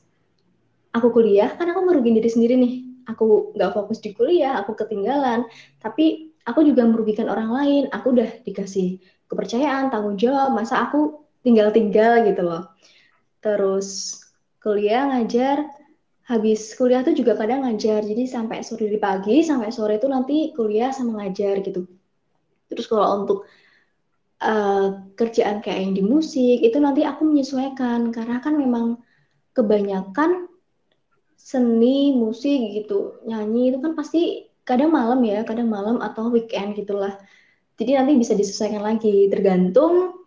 aku 0.95 1.11
kuliah, 1.11 1.51
kan 1.59 1.67
aku 1.67 1.83
ngerugiin 1.91 2.15
diri 2.15 2.29
sendiri 2.31 2.55
nih. 2.55 2.75
aku 3.05 3.53
nggak 3.53 3.69
fokus 3.77 4.01
di 4.01 4.17
kuliah, 4.17 4.57
aku 4.57 4.73
ketinggalan, 4.73 5.45
tapi 5.77 6.33
aku 6.41 6.65
juga 6.65 6.89
merugikan 6.89 7.29
orang 7.29 7.53
lain. 7.53 7.83
Aku 7.93 8.17
udah 8.17 8.41
dikasih 8.41 8.97
kepercayaan, 9.29 9.93
tanggung 9.93 10.17
jawab, 10.17 10.57
masa 10.57 10.89
aku 10.89 11.21
tinggal-tinggal 11.45 12.25
gitu 12.25 12.41
loh. 12.41 12.73
Terus 13.45 14.17
kuliah 14.57 15.05
ngajar, 15.05 15.69
habis 16.25 16.73
kuliah 16.73 17.05
tuh 17.05 17.13
juga 17.13 17.37
kadang 17.37 17.61
ngajar, 17.65 18.01
jadi 18.01 18.25
sampai 18.25 18.65
sore 18.65 18.89
di 18.89 18.97
pagi, 18.97 19.45
sampai 19.45 19.69
sore 19.69 20.01
itu 20.01 20.09
nanti 20.09 20.49
kuliah 20.57 20.89
sama 20.89 21.21
ngajar 21.21 21.61
gitu. 21.61 21.85
Terus 22.65 22.85
kalau 22.89 23.21
untuk 23.21 23.39
uh, 24.41 25.05
kerjaan 25.13 25.61
kayak 25.61 25.85
yang 25.85 25.93
di 25.93 26.01
musik, 26.01 26.65
itu 26.65 26.77
nanti 26.81 27.05
aku 27.05 27.29
menyesuaikan, 27.29 28.09
karena 28.09 28.41
kan 28.41 28.57
memang 28.57 28.97
kebanyakan 29.53 30.49
seni 31.37 32.17
musik 32.17 32.73
gitu 32.73 33.21
nyanyi 33.29 33.69
itu 33.69 33.77
kan 33.77 33.93
pasti 33.93 34.49
kadang 34.65 34.89
malam 34.89 35.21
ya 35.21 35.45
kadang 35.45 35.69
malam 35.69 36.01
atau 36.01 36.33
weekend 36.33 36.73
gitulah. 36.73 37.21
Jadi 37.77 37.91
nanti 37.93 38.17
bisa 38.17 38.33
disesuaikan 38.33 38.81
lagi. 38.81 39.29
Tergantung 39.29 40.24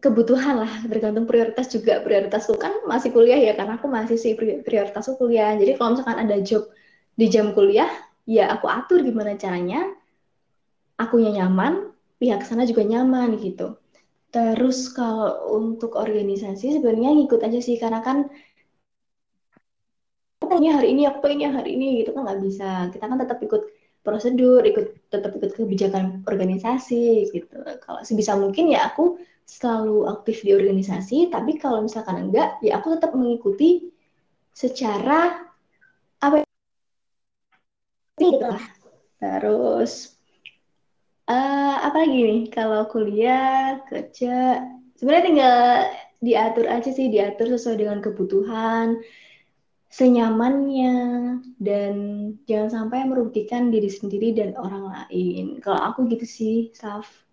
kebutuhan 0.00 0.62
lah 0.62 0.72
tergantung 0.86 1.24
prioritas 1.24 1.72
juga. 1.72 2.04
Prioritasku 2.04 2.54
kan 2.60 2.72
masih 2.84 3.10
kuliah 3.10 3.40
ya 3.40 3.52
karena 3.56 3.80
aku 3.80 3.88
masih 3.88 4.16
sih 4.20 4.36
prioritasku 4.36 5.16
kuliah. 5.16 5.56
Jadi 5.56 5.76
kalau 5.76 5.96
misalkan 5.96 6.18
ada 6.20 6.36
job 6.44 6.68
di 7.16 7.26
jam 7.32 7.56
kuliah 7.56 7.88
ya 8.28 8.52
aku 8.52 8.68
atur 8.68 9.00
gimana 9.00 9.38
caranya 9.40 9.86
akunya 11.00 11.42
nyaman 11.42 11.94
pihak 12.20 12.44
sana 12.44 12.68
juga 12.68 12.84
nyaman 12.84 13.40
gitu. 13.40 13.76
Terus 14.32 14.92
kalau 14.92 15.56
untuk 15.56 15.96
organisasi 15.96 16.76
sebenarnya 16.76 17.16
ngikut 17.16 17.40
aja 17.40 17.60
sih 17.62 17.80
karena 17.80 18.04
kan 18.04 18.28
pengennya 20.42 20.82
hari 20.82 20.92
ini 20.92 21.08
aku 21.08 21.18
pengennya 21.24 21.50
hari 21.56 21.76
ini 21.76 22.04
gitu 22.04 22.12
kan 22.12 22.28
nggak 22.28 22.40
bisa. 22.44 22.92
Kita 22.92 23.04
kan 23.08 23.16
tetap 23.16 23.38
ikut 23.40 23.62
prosedur 24.04 24.62
ikut 24.62 25.10
tetap 25.10 25.34
ikut 25.34 25.56
kebijakan 25.56 26.22
organisasi 26.28 27.32
gitu. 27.32 27.56
Kalau 27.82 28.00
sebisa 28.04 28.36
mungkin 28.36 28.70
ya 28.70 28.92
aku 28.92 29.18
selalu 29.46 30.10
aktif 30.10 30.42
di 30.42 30.52
organisasi 30.52 31.30
tapi 31.30 31.56
kalau 31.56 31.86
misalkan 31.86 32.28
enggak 32.28 32.58
ya 32.60 32.82
aku 32.82 32.98
tetap 32.98 33.14
mengikuti 33.14 33.94
secara 34.50 35.46
apa 36.18 36.42
gitu 38.18 38.42
lah 38.42 38.64
terus 39.22 40.18
uh, 41.30 41.76
apa 41.86 41.96
lagi 42.04 42.18
nih 42.26 42.42
kalau 42.50 42.90
kuliah 42.90 43.78
kerja 43.86 44.66
sebenarnya 44.98 45.24
tinggal 45.24 45.58
diatur 46.18 46.66
aja 46.66 46.90
sih 46.90 47.06
diatur 47.06 47.54
sesuai 47.54 47.86
dengan 47.86 47.98
kebutuhan 48.02 48.98
senyamannya 49.96 50.96
dan 51.56 51.94
jangan 52.44 52.70
sampai 52.84 53.06
merugikan 53.08 53.72
diri 53.72 53.88
sendiri 53.88 54.36
dan 54.36 54.52
orang 54.58 54.92
lain. 54.92 55.56
Kalau 55.64 55.80
aku 55.80 56.10
gitu 56.10 56.26
sih, 56.28 56.56
Saf. 56.76 57.25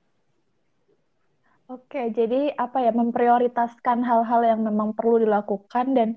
Oke, 1.72 2.12
jadi 2.18 2.52
apa 2.60 2.78
ya 2.86 2.92
memprioritaskan 2.92 4.04
hal-hal 4.04 4.42
yang 4.44 4.60
memang 4.68 4.92
perlu 4.98 5.16
dilakukan 5.24 5.86
dan 5.98 6.10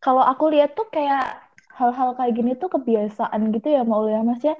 kalau 0.00 0.24
aku 0.24 0.48
lihat 0.52 0.72
tuh 0.72 0.88
kayak 0.88 1.40
hal-hal 1.76 2.16
kayak 2.16 2.32
gini 2.38 2.56
tuh 2.56 2.72
kebiasaan 2.72 3.40
gitu 3.54 3.68
ya 3.76 3.84
mau 3.84 4.04
ya 4.08 4.24
Mas 4.24 4.40
ya. 4.40 4.56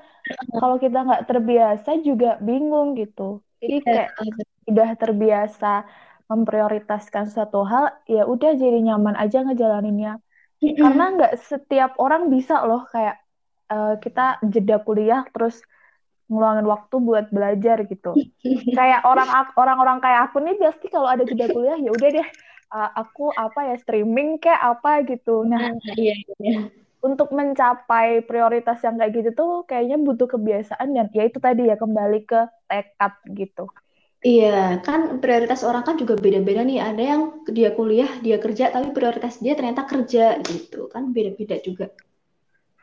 Kalau 0.60 0.76
kita 0.76 0.98
nggak 1.06 1.24
terbiasa 1.28 1.90
juga 2.04 2.36
bingung 2.40 2.94
gitu. 3.00 3.40
Jadi 3.60 3.76
iya, 3.80 3.80
kayak 3.84 4.08
udah 4.70 4.88
terbiasa 4.96 5.66
memprioritaskan 6.30 7.24
suatu 7.32 7.66
hal, 7.66 7.84
ya 8.06 8.22
udah 8.28 8.54
jadi 8.54 8.78
nyaman 8.86 9.16
aja 9.18 9.42
ngejalaninnya 9.42 10.20
karena 10.60 11.04
nggak 11.16 11.32
setiap 11.40 11.96
orang 11.96 12.28
bisa 12.28 12.60
loh 12.68 12.84
kayak 12.92 13.16
uh, 13.72 13.96
kita 13.96 14.36
jeda 14.44 14.76
kuliah 14.84 15.24
terus 15.32 15.64
ngeluangin 16.30 16.66
waktu 16.70 16.96
buat 17.02 17.26
belajar 17.34 17.82
gitu 17.90 18.14
kayak 18.78 19.02
orang 19.02 19.28
orang-orang 19.58 19.98
kayak 19.98 20.30
aku 20.30 20.38
nih 20.40 20.54
pasti 20.56 20.86
kalau 20.86 21.10
ada 21.10 21.26
jeda 21.26 21.50
kuliah 21.50 21.76
ya 21.76 21.90
udah 21.90 22.08
deh 22.14 22.28
uh, 22.70 22.90
aku 22.94 23.34
apa 23.34 23.74
ya 23.74 23.76
streaming 23.82 24.38
kayak 24.38 24.62
apa 24.62 25.02
gitu 25.04 25.42
nah 25.42 25.74
ah, 25.74 25.94
iya, 25.98 26.14
iya. 26.38 26.70
untuk 27.02 27.34
mencapai 27.34 28.22
prioritas 28.22 28.78
yang 28.86 28.96
kayak 28.96 29.12
gitu 29.18 29.30
tuh 29.34 29.52
kayaknya 29.66 29.98
butuh 29.98 30.30
kebiasaan 30.30 30.94
dan 30.94 31.10
ya 31.10 31.26
itu 31.26 31.42
tadi 31.42 31.66
ya 31.66 31.74
kembali 31.74 32.22
ke 32.24 32.40
tekad 32.70 33.14
gitu 33.34 33.66
Iya, 34.20 34.84
kan 34.84 35.16
prioritas 35.16 35.64
orang 35.64 35.80
kan 35.80 35.96
juga 35.96 36.12
beda-beda 36.12 36.60
nih. 36.60 36.76
Ada 36.76 37.00
yang 37.00 37.22
dia 37.48 37.72
kuliah, 37.72 38.20
dia 38.20 38.36
kerja, 38.36 38.68
tapi 38.68 38.92
prioritas 38.92 39.40
dia 39.40 39.56
ternyata 39.56 39.88
kerja 39.88 40.36
gitu. 40.44 40.92
Kan 40.92 41.16
beda-beda 41.16 41.56
juga. 41.64 41.88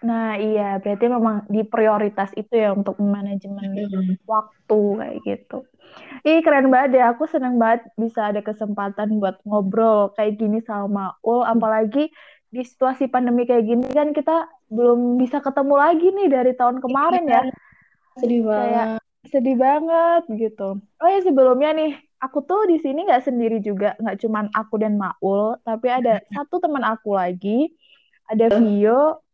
Nah, 0.05 0.37
iya, 0.37 0.77
berarti 0.77 1.05
memang 1.09 1.49
di 1.49 1.65
prioritas 1.65 2.29
itu 2.37 2.53
ya 2.53 2.69
untuk 2.73 3.01
manajemen 3.01 3.73
hmm. 3.73 4.21
waktu 4.29 4.79
kayak 5.01 5.17
gitu. 5.25 5.57
Ih, 6.21 6.45
keren 6.45 6.69
banget 6.69 7.01
ya. 7.01 7.17
Aku 7.17 7.25
seneng 7.25 7.57
banget 7.57 7.89
bisa 7.97 8.29
ada 8.29 8.45
kesempatan 8.45 9.17
buat 9.17 9.41
ngobrol 9.47 10.13
kayak 10.13 10.37
gini 10.37 10.61
sama 10.61 11.17
Ul. 11.25 11.41
Apalagi 11.41 12.13
di 12.47 12.61
situasi 12.63 13.09
pandemi 13.09 13.49
kayak 13.49 13.65
gini 13.65 13.87
kan 13.89 14.13
kita 14.13 14.45
belum 14.69 15.17
bisa 15.17 15.41
ketemu 15.41 15.75
lagi 15.75 16.07
nih 16.13 16.27
dari 16.29 16.53
tahun 16.53 16.77
kemarin 16.77 17.25
ya. 17.25 17.43
Sedih 18.21 18.45
banget. 18.45 18.69
Kayak 18.69 18.87
sedih 19.27 19.57
banget 19.57 20.21
gitu. 20.29 20.69
Oh 20.79 21.09
ya 21.09 21.19
sebelumnya 21.25 21.73
nih, 21.73 21.91
aku 22.21 22.45
tuh 22.45 22.69
di 22.69 22.77
sini 22.79 23.03
nggak 23.03 23.25
sendiri 23.25 23.59
juga, 23.59 23.97
nggak 23.99 24.17
cuman 24.23 24.45
aku 24.55 24.79
dan 24.79 24.95
Maul, 24.95 25.59
tapi 25.67 25.91
ada 25.91 26.23
satu 26.31 26.63
teman 26.63 26.85
aku 26.85 27.17
lagi, 27.17 27.73
ada 28.29 28.47
Vio. 28.61 29.25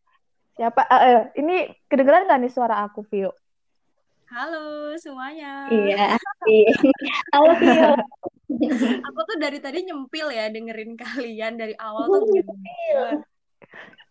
Siapa? 0.53 0.81
Uh, 0.85 0.95
uh, 0.95 1.19
ini 1.37 1.69
kedengeran 1.89 2.29
nggak 2.29 2.39
nih 2.45 2.53
suara 2.53 2.85
aku, 2.85 3.01
Vio? 3.09 3.33
Halo 4.29 4.93
semuanya. 4.97 5.69
Iya. 5.69 6.17
Halo 7.33 7.51
Vio. 7.57 7.91
aku 9.01 9.19
tuh 9.25 9.37
dari 9.41 9.57
tadi 9.57 9.81
nyempil 9.87 10.29
ya 10.29 10.45
dengerin 10.51 10.93
kalian 10.93 11.57
dari 11.57 11.73
awal 11.81 12.05
tuh 12.05 12.29
nyempil. 12.29 13.25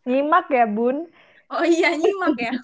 Nyimak 0.03 0.51
ya, 0.51 0.67
Bun. 0.67 1.07
Oh 1.53 1.63
iya, 1.63 1.93
nyimak 1.95 2.35
ya 2.41 2.53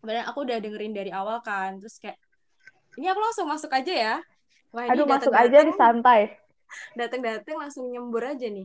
sebenarnya 0.00 0.24
aku 0.32 0.48
udah 0.48 0.56
dengerin 0.60 0.96
dari 0.96 1.12
awal 1.12 1.44
kan 1.44 1.76
terus 1.76 2.00
kayak 2.00 2.16
ini 2.96 3.06
aku 3.08 3.20
langsung 3.20 3.46
masuk 3.48 3.68
aja 3.72 3.92
ya 3.92 4.16
Wah, 4.72 4.88
aduh 4.88 5.04
masuk 5.04 5.34
aja 5.36 5.60
di 5.60 5.72
santai 5.76 6.32
dateng-dateng 6.96 7.56
langsung 7.60 7.92
nyembur 7.92 8.24
aja 8.24 8.48
nih 8.48 8.64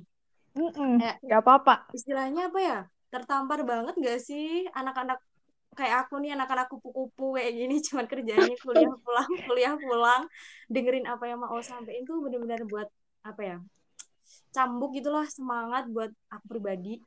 mm 0.55 0.71
-mm, 0.71 0.93
gak 1.27 1.41
apa-apa. 1.43 1.91
istilahnya 1.91 2.49
apa 2.49 2.59
ya 2.59 2.79
tertampar 3.11 3.63
banget 3.63 3.95
gak 3.99 4.19
sih 4.23 4.67
anak-anak 4.71 5.19
kayak 5.75 6.07
aku 6.07 6.23
nih 6.23 6.31
anak-anak 6.33 6.71
kupu-kupu 6.71 7.35
kayak 7.35 7.51
gini 7.53 7.75
cuman 7.91 8.05
kerjanya 8.07 8.55
kuliah 8.63 8.95
pulang 9.03 9.31
kuliah 9.45 9.75
pulang 9.75 10.21
dengerin 10.71 11.05
apa 11.05 11.23
yang 11.27 11.39
mau 11.43 11.59
sampein 11.59 12.07
tuh 12.07 12.23
bener-bener 12.23 12.63
buat 12.65 12.87
apa 13.27 13.41
ya 13.43 13.57
cambuk 14.55 14.95
gitulah 14.95 15.27
semangat 15.27 15.85
buat 15.91 16.09
aku 16.31 16.45
pribadi 16.47 17.03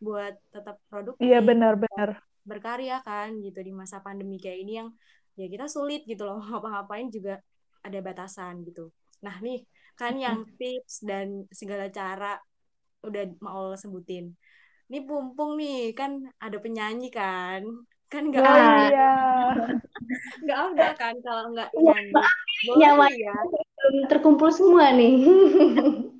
buat 0.00 0.34
tetap 0.52 0.80
produktif 0.88 1.24
iya 1.24 1.40
benar-benar. 1.40 2.20
berkarya 2.46 3.00
kan 3.04 3.36
gitu 3.42 3.58
di 3.60 3.72
masa 3.72 4.00
pandemi 4.00 4.40
kayak 4.40 4.58
ini 4.64 4.72
yang 4.80 4.88
ya 5.36 5.46
kita 5.48 5.68
sulit 5.68 6.04
gitu 6.08 6.24
loh 6.24 6.40
ngapa-ngapain 6.48 7.08
juga 7.12 7.40
ada 7.84 7.98
batasan 8.02 8.66
gitu. 8.66 8.90
Nah 9.22 9.38
nih 9.38 9.62
kan 9.94 10.18
yang 10.18 10.42
tips 10.58 11.06
dan 11.06 11.46
segala 11.54 11.88
cara 11.88 12.36
udah 13.04 13.22
mau 13.42 13.74
sebutin. 13.76 14.32
Ini 14.86 15.02
pumpung 15.02 15.58
nih 15.58 15.92
kan 15.98 16.30
ada 16.38 16.56
penyanyi 16.62 17.10
kan? 17.10 17.66
Kan 18.06 18.30
nggak 18.30 18.42
oh, 18.46 18.56
iya. 18.86 19.14
nggak 20.46 20.58
ada 20.72 20.88
kan 20.94 21.14
kalau 21.26 21.50
nggak 21.50 21.70
nyanyi. 21.74 22.12
Boleh 22.70 22.78
Nyawa 22.78 23.06
ya. 23.10 23.36
terkumpul 24.06 24.48
semua 24.54 24.94
nih. 24.94 25.26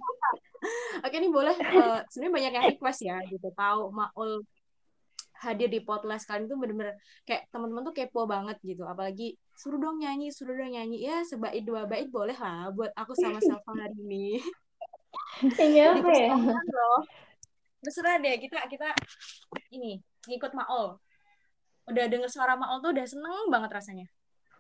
Oke 1.07 1.17
nih 1.23 1.31
boleh 1.31 1.55
uh, 1.55 2.03
sebenarnya 2.11 2.35
banyak 2.35 2.53
yang 2.59 2.67
request 2.75 3.01
ya 3.07 3.17
gitu. 3.31 3.49
Tahu 3.55 3.95
Maul 3.95 4.43
hadir 5.37 5.69
di 5.69 5.85
podcast 5.85 6.25
kalian 6.25 6.49
itu 6.49 6.57
bener-bener 6.57 6.97
kayak 7.29 7.47
teman-teman 7.53 7.87
tuh 7.87 7.95
kepo 7.95 8.27
banget 8.27 8.59
gitu. 8.67 8.83
Apalagi 8.83 9.39
suruh 9.55 9.79
dong 9.79 10.03
nyanyi 10.03 10.35
suruh 10.35 10.59
dong 10.59 10.75
nyanyi. 10.75 11.07
Ya 11.07 11.23
sebait 11.23 11.63
dua 11.63 11.87
bait 11.87 12.11
boleh 12.11 12.35
lah 12.35 12.75
buat 12.75 12.91
aku 12.99 13.15
sama 13.15 13.39
Salva 13.47 13.73
hari 13.79 13.95
ini 14.03 14.43
iya 15.61 15.93
apa 15.97 16.11
ya? 16.13 16.33
Loh. 16.35 17.01
Terserah 17.85 18.19
deh 18.19 18.35
kita 18.41 18.59
kita 18.67 18.89
ini 19.71 20.01
ngikut 20.27 20.53
Maol 20.57 20.99
udah 21.87 22.05
denger 22.11 22.27
suara 22.27 22.59
Maol 22.59 22.83
tuh 22.83 22.91
udah 22.91 23.07
seneng 23.07 23.47
banget 23.47 23.71
rasanya. 23.71 24.07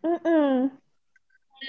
Mm 0.06 0.18
-mm. 0.22 0.70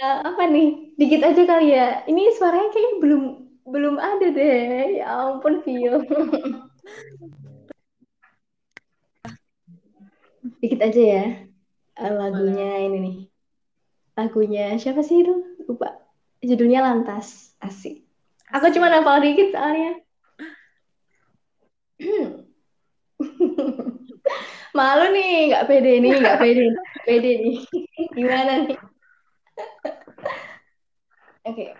Apa 0.04 0.46
nih? 0.46 0.94
Dikit 1.00 1.24
aja 1.26 1.42
kali 1.48 1.74
ya. 1.74 2.06
Ini 2.06 2.30
suaranya 2.38 2.70
kayaknya 2.70 2.94
belum 3.02 3.24
belum 3.66 3.96
ada 3.98 4.28
deh. 4.30 5.02
Ya 5.02 5.10
ampun 5.10 5.66
Vio. 5.66 6.04
Dikit 10.62 10.82
aja 10.82 11.02
ya 11.02 11.24
eh, 11.98 12.14
lagunya 12.14 12.86
ini 12.86 12.98
nih. 13.02 13.18
Lagunya 14.14 14.78
siapa 14.78 15.02
sih 15.02 15.26
itu? 15.26 15.34
Lupa. 15.66 15.98
Judulnya 16.46 16.86
lantas. 16.86 17.58
Asik 17.58 18.07
aku 18.54 18.66
cuma 18.76 18.92
hafal 18.92 19.20
dikit 19.24 19.52
soalnya 19.52 20.00
Malu 24.78 25.10
nih, 25.10 25.50
nggak 25.50 25.66
pede 25.66 25.94
nih, 25.98 26.14
nggak 26.22 26.38
pede, 26.38 26.64
nggak 26.70 27.06
pede 27.10 27.32
nih. 27.42 27.58
Gimana 28.14 28.52
nih? 28.70 28.78
Oke. 31.50 31.74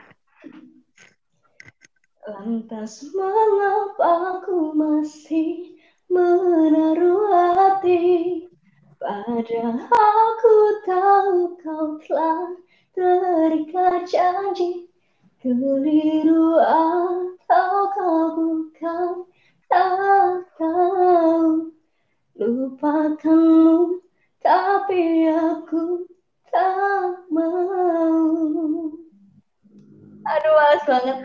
Lantas 2.26 3.06
mengapa 3.14 4.42
aku 4.42 4.74
masih 4.74 5.78
menaruh 6.10 7.30
hati 7.54 8.44
Padahal 8.98 9.78
aku 9.94 10.56
tahu 10.84 11.38
kau 11.62 11.88
telah 12.02 12.58
terikat 12.98 14.10
janji 14.10 14.90
Keliru 15.38 16.58
atau 16.58 17.74
kau 17.94 18.26
bukan 18.34 19.30
tak 19.70 20.50
tahu 20.58 21.70
Lupakanmu 22.38 24.02
tapi 24.42 25.30
aku 25.30 26.10
tak 26.50 27.30
mau 27.30 28.90
Aduh, 30.28 30.54
males 30.60 30.84
banget. 30.84 31.18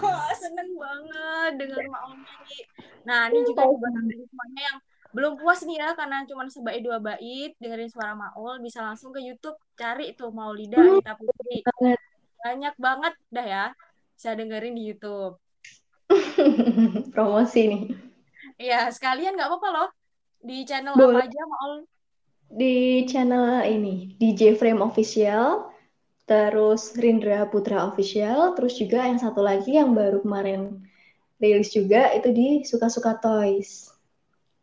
Wah, 0.00 0.32
seneng 0.32 0.80
banget 0.80 1.52
dengan 1.60 1.92
Maul 1.92 2.16
nyanyi. 2.16 2.58
Nah, 3.04 3.28
ini 3.28 3.44
juga 3.44 3.68
buat 3.68 3.92
semuanya 3.92 4.62
yang 4.72 4.78
belum 5.12 5.32
puas 5.36 5.60
nih 5.64 5.76
ya 5.80 5.92
karena 5.92 6.24
cuma 6.24 6.48
sebaik 6.48 6.80
dua 6.80 6.96
bait 7.00 7.52
dengerin 7.60 7.92
suara 7.92 8.16
Maul 8.16 8.64
bisa 8.64 8.80
langsung 8.80 9.12
ke 9.12 9.20
YouTube 9.20 9.56
cari 9.76 10.16
tuh 10.16 10.32
Maulida 10.32 10.80
Anita 10.80 11.16
Putri. 11.20 11.60
banget. 11.64 12.00
Banyak 12.46 12.74
banget 12.78 13.14
dah 13.34 13.46
ya. 13.46 13.64
Bisa 14.14 14.38
dengerin 14.38 14.78
di 14.78 14.94
YouTube. 14.94 15.34
Promosi 17.14 17.60
nih. 17.66 17.82
Iya, 18.62 18.86
sekalian 18.94 19.34
nggak 19.34 19.50
apa-apa 19.50 19.68
loh. 19.74 19.88
Di 20.38 20.62
channel 20.62 20.94
Boleh. 20.94 21.26
apa 21.26 21.26
aja 21.26 21.42
Maul? 21.42 21.74
Di 22.46 23.02
channel 23.10 23.66
ini, 23.66 24.14
DJ 24.22 24.54
Frame 24.54 24.78
Official, 24.86 25.74
terus 26.30 26.94
Rindra 26.94 27.42
Putra 27.50 27.90
Official, 27.90 28.54
terus 28.54 28.78
juga 28.78 29.02
yang 29.02 29.18
satu 29.18 29.42
lagi 29.42 29.74
yang 29.74 29.98
baru 29.98 30.22
kemarin 30.22 30.86
rilis 31.42 31.74
juga 31.74 32.14
itu 32.14 32.30
di 32.30 32.48
Suka-Suka 32.62 33.18
Toys. 33.18 33.90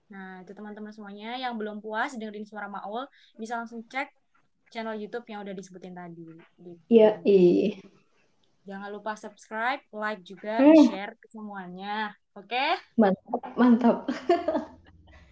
Nah, 0.07 0.39
itu 0.45 0.55
teman-teman 0.55 0.95
semuanya 0.95 1.35
yang 1.35 1.59
belum 1.59 1.83
puas 1.83 2.15
dengerin 2.15 2.47
suara 2.47 2.71
Maul 2.71 3.03
bisa 3.35 3.59
langsung 3.59 3.83
cek 3.91 4.22
channel 4.73 4.97
YouTube 4.97 5.29
yang 5.29 5.45
udah 5.45 5.53
disebutin 5.53 5.93
tadi. 5.93 6.25
Gitu. 6.25 6.71
Iya, 6.89 7.21
ih. 7.21 7.77
Jangan 8.65 8.89
lupa 8.89 9.13
subscribe, 9.13 9.85
like 9.93 10.25
juga, 10.25 10.57
Hmm. 10.57 10.89
share 10.89 11.13
ke 11.19 11.29
semuanya. 11.29 12.17
Oke? 12.33 12.81
Mantap, 12.97 13.41
mantap. 13.53 13.97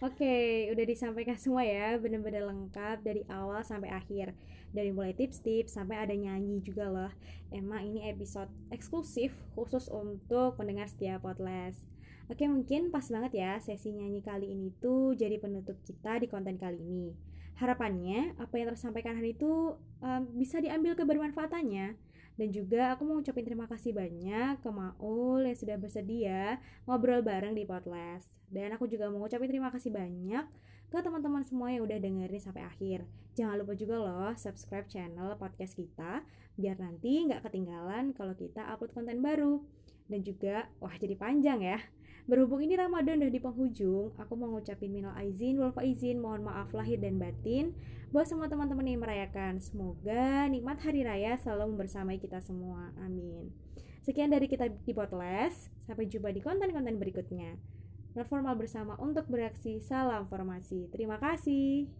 Oke, 0.02 0.66
udah 0.74 0.84
disampaikan 0.86 1.38
semua 1.38 1.62
ya, 1.62 1.94
bener-bener 1.94 2.42
lengkap 2.42 3.06
dari 3.06 3.22
awal 3.30 3.62
sampai 3.62 3.90
akhir. 3.90 4.34
Dari 4.74 4.90
mulai 4.90 5.14
tips-tips 5.14 5.78
sampai 5.78 5.94
ada 5.94 6.10
nyanyi 6.10 6.58
juga 6.58 6.90
loh. 6.90 7.12
Emang 7.54 7.86
ini 7.86 8.10
episode 8.10 8.50
eksklusif 8.74 9.30
khusus 9.54 9.86
untuk 9.92 10.58
pendengar 10.58 10.90
setia 10.90 11.22
Potles. 11.22 11.78
Oke, 12.26 12.48
mungkin 12.48 12.90
pas 12.90 13.04
banget 13.06 13.38
ya 13.38 13.60
sesi 13.60 13.92
nyanyi 13.92 14.24
kali 14.24 14.50
ini 14.50 14.72
tuh 14.80 15.14
jadi 15.14 15.36
penutup 15.38 15.76
kita 15.86 16.18
di 16.18 16.26
konten 16.26 16.56
kali 16.58 16.80
ini. 16.82 17.31
Harapannya 17.60 18.36
apa 18.40 18.54
yang 18.58 18.72
tersampaikan 18.72 19.18
hari 19.18 19.36
itu 19.36 19.76
um, 20.00 20.22
bisa 20.36 20.58
diambil 20.58 20.96
kebermanfaatannya. 20.96 21.94
Dan 22.32 22.48
juga 22.48 22.96
aku 22.96 23.04
mau 23.04 23.20
ucapin 23.20 23.44
terima 23.44 23.68
kasih 23.68 23.92
banyak 23.92 24.64
ke 24.64 24.70
Maul 24.72 25.44
yang 25.44 25.56
sudah 25.56 25.76
bersedia 25.76 26.56
ngobrol 26.88 27.20
bareng 27.20 27.52
di 27.52 27.68
Potles. 27.68 28.24
Dan 28.48 28.72
aku 28.72 28.88
juga 28.88 29.12
mau 29.12 29.20
ngucapin 29.20 29.52
terima 29.52 29.68
kasih 29.68 29.92
banyak 29.92 30.44
ke 30.88 30.98
teman-teman 31.00 31.44
semua 31.44 31.72
yang 31.72 31.84
udah 31.84 32.00
dengerin 32.00 32.40
sampai 32.40 32.64
akhir. 32.64 33.04
Jangan 33.36 33.60
lupa 33.60 33.72
juga 33.76 33.96
loh 33.96 34.32
subscribe 34.36 34.88
channel 34.88 35.36
podcast 35.40 35.76
kita 35.76 36.20
biar 36.52 36.76
nanti 36.76 37.24
nggak 37.24 37.48
ketinggalan 37.48 38.12
kalau 38.12 38.36
kita 38.36 38.64
upload 38.68 38.92
konten 38.92 39.20
baru. 39.20 39.60
Dan 40.08 40.20
juga, 40.20 40.68
wah 40.76 40.92
jadi 41.00 41.16
panjang 41.16 41.64
ya. 41.64 41.80
Berhubung 42.22 42.62
ini 42.62 42.78
Ramadan 42.78 43.18
udah 43.18 43.34
di 43.34 43.42
penghujung, 43.42 44.14
aku 44.14 44.32
mau 44.38 44.54
ngucapin 44.54 44.94
minal 44.94 45.10
aizin, 45.18 45.58
wal 45.58 45.74
faizin, 45.74 46.22
mohon 46.22 46.46
maaf 46.46 46.70
lahir 46.70 47.02
dan 47.02 47.18
batin 47.18 47.74
buat 48.14 48.30
semua 48.30 48.46
teman-teman 48.46 48.86
yang 48.86 49.02
merayakan. 49.02 49.58
Semoga 49.58 50.46
nikmat 50.46 50.78
hari 50.86 51.02
raya 51.02 51.34
selalu 51.40 51.74
membersamai 51.74 52.22
kita 52.22 52.38
semua. 52.44 52.94
Amin. 53.02 53.50
Sekian 54.02 54.30
dari 54.32 54.46
kita 54.46 54.66
di 54.70 54.92
Potles. 54.94 55.70
Sampai 55.84 56.06
jumpa 56.06 56.30
di 56.30 56.42
konten-konten 56.42 56.98
berikutnya. 56.98 57.58
Not 58.12 58.28
formal 58.28 58.58
bersama 58.58 58.98
untuk 59.00 59.26
beraksi. 59.30 59.80
Salam 59.80 60.28
formasi. 60.28 60.88
Terima 60.92 61.16
kasih. 61.16 61.92